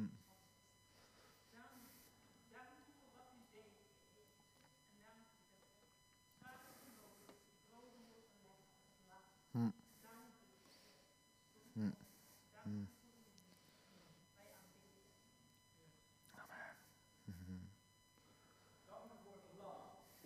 [0.00, 0.08] Mm.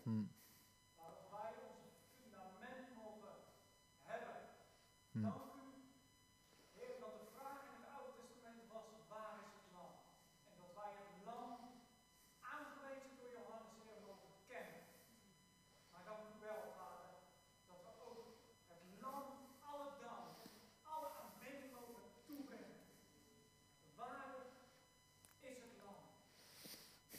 [0.04, 0.22] Hmm.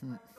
[0.05, 0.34] Hmm.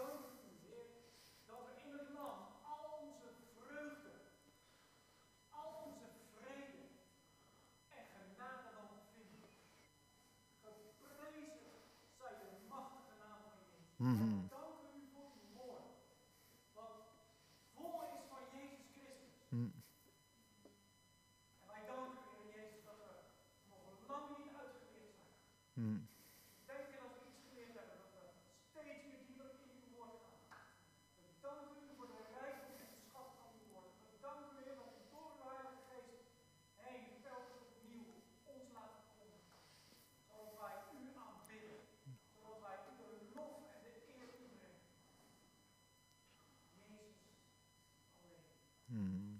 [48.97, 49.36] Mm.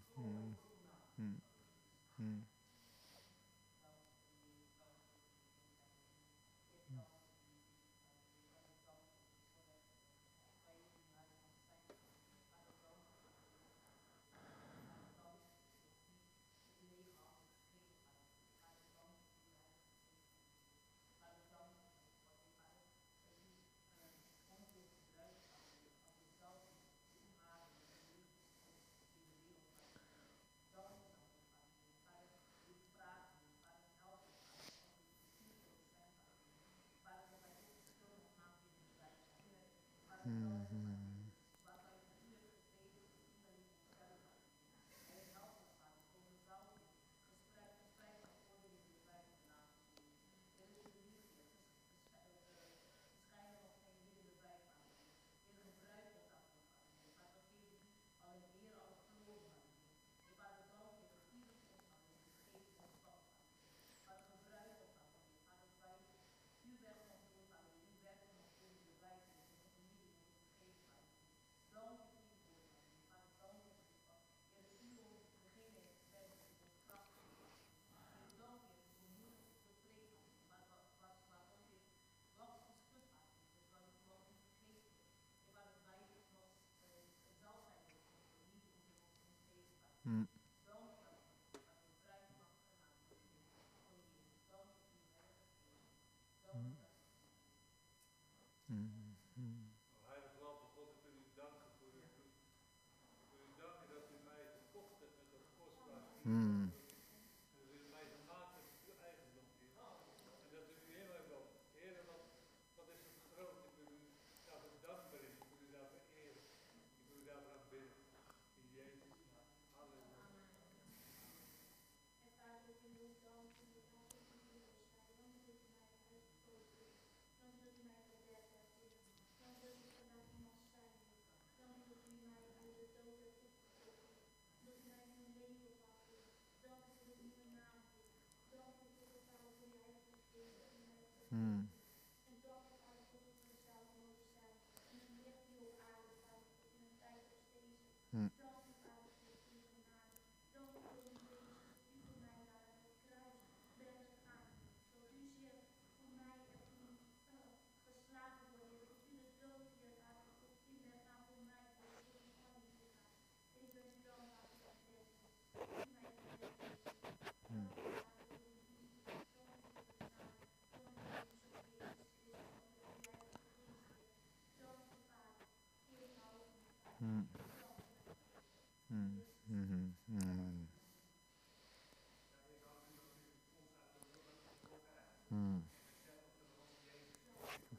[40.27, 41.06] Mm-hmm.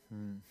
[0.10, 0.42] 嗯。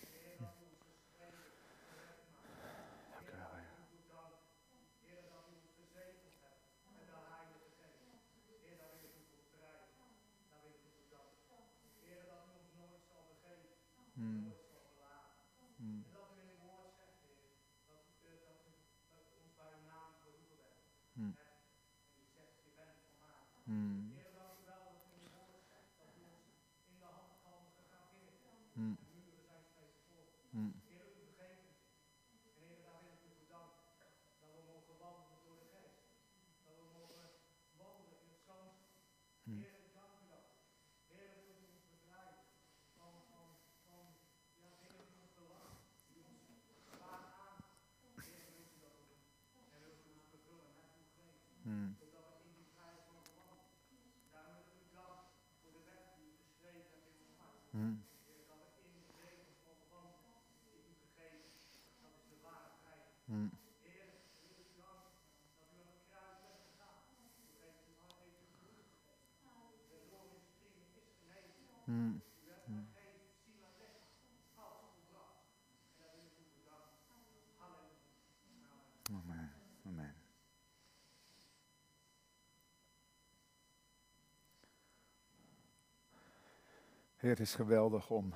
[87.27, 88.33] Heer, het is geweldig om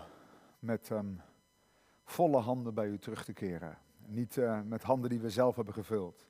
[0.59, 1.15] met ehm,
[2.05, 3.79] volle handen bij u terug te keren.
[4.07, 6.29] Niet eh, met handen die we zelf hebben gevuld,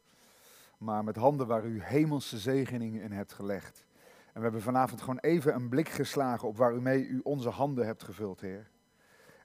[0.78, 3.87] maar met handen waar u hemelse zegeningen in hebt gelegd.
[4.33, 7.49] En we hebben vanavond gewoon even een blik geslagen op waar u mee u onze
[7.49, 8.70] handen hebt gevuld, Heer.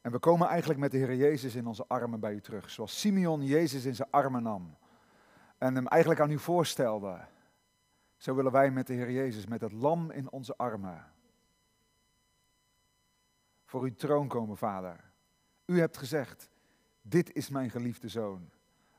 [0.02, 3.00] En we komen eigenlijk met de Heer Jezus in onze armen bij u terug, zoals
[3.00, 4.78] Simeon Jezus in zijn armen nam
[5.58, 7.26] en hem eigenlijk aan u voorstelde.
[8.18, 11.06] Zo willen wij met de Heer Jezus, met het lam in onze armen,
[13.66, 15.12] voor uw troon komen, Vader.
[15.66, 16.50] U hebt gezegd,
[17.02, 18.50] dit is mijn geliefde zoon.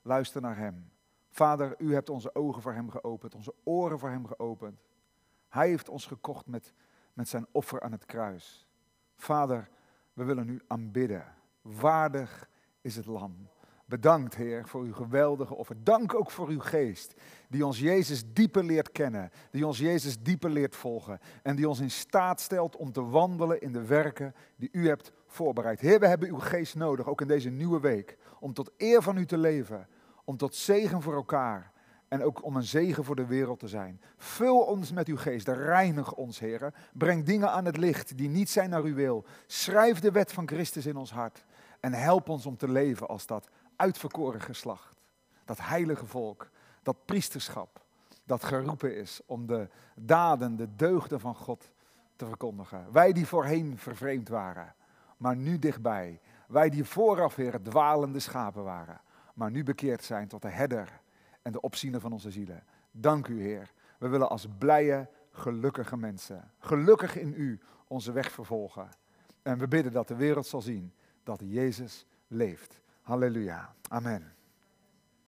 [0.03, 0.91] Luister naar hem.
[1.31, 4.81] Vader, u hebt onze ogen voor hem geopend, onze oren voor hem geopend.
[5.57, 6.73] Hij heeft ons gekocht met,
[7.13, 8.67] met zijn offer aan het kruis.
[9.15, 9.69] Vader,
[10.13, 11.25] we willen u aanbidden.
[11.63, 12.49] Waardig
[12.81, 13.49] is het lam.
[13.85, 15.85] Bedankt, Heer, voor uw geweldige offer.
[15.85, 17.15] Dank ook voor uw geest,
[17.49, 21.81] die ons Jezus dieper leert kennen, die ons Jezus dieper leert volgen en die ons
[21.81, 25.81] in staat stelt om te wandelen in de werken die u hebt voorbereid.
[25.81, 29.17] Heer, we hebben uw geest nodig, ook in deze nieuwe week, om tot eer van
[29.17, 29.89] u te leven,
[30.25, 31.75] om tot zegen voor elkaar
[32.17, 34.01] en ook om een zegen voor de wereld te zijn.
[34.17, 36.75] Vul ons met uw geest, reinig ons, Heer.
[36.93, 39.25] Breng dingen aan het licht die niet zijn naar uw wil.
[39.47, 41.45] Schrijf de wet van Christus in ons hart
[41.81, 44.95] en help ons om te leven als dat uitverkoren geslacht.
[45.45, 46.51] Dat heilige volk,
[46.83, 47.85] dat priesterschap,
[48.25, 51.71] dat geroepen is om de daden, de deugden van God
[52.17, 52.93] te verkondigen.
[52.93, 54.75] Wij die voorheen vervreemd waren,
[55.17, 56.21] maar nu dichtbij.
[56.49, 59.01] Wij die vooraf weer dwalende schapen waren,
[59.35, 61.05] maar nu bekeerd zijn tot de herder
[61.47, 62.65] en de opziener van onze zielen.
[62.91, 63.73] Dank u, Heer.
[63.99, 68.89] We willen als blije, gelukkige mensen, gelukkig in u, onze weg vervolgen.
[69.43, 70.93] En we bidden dat de wereld zal zien
[71.23, 72.81] dat Jezus leeft.
[73.03, 73.75] Halleluja.
[73.89, 74.36] Amen.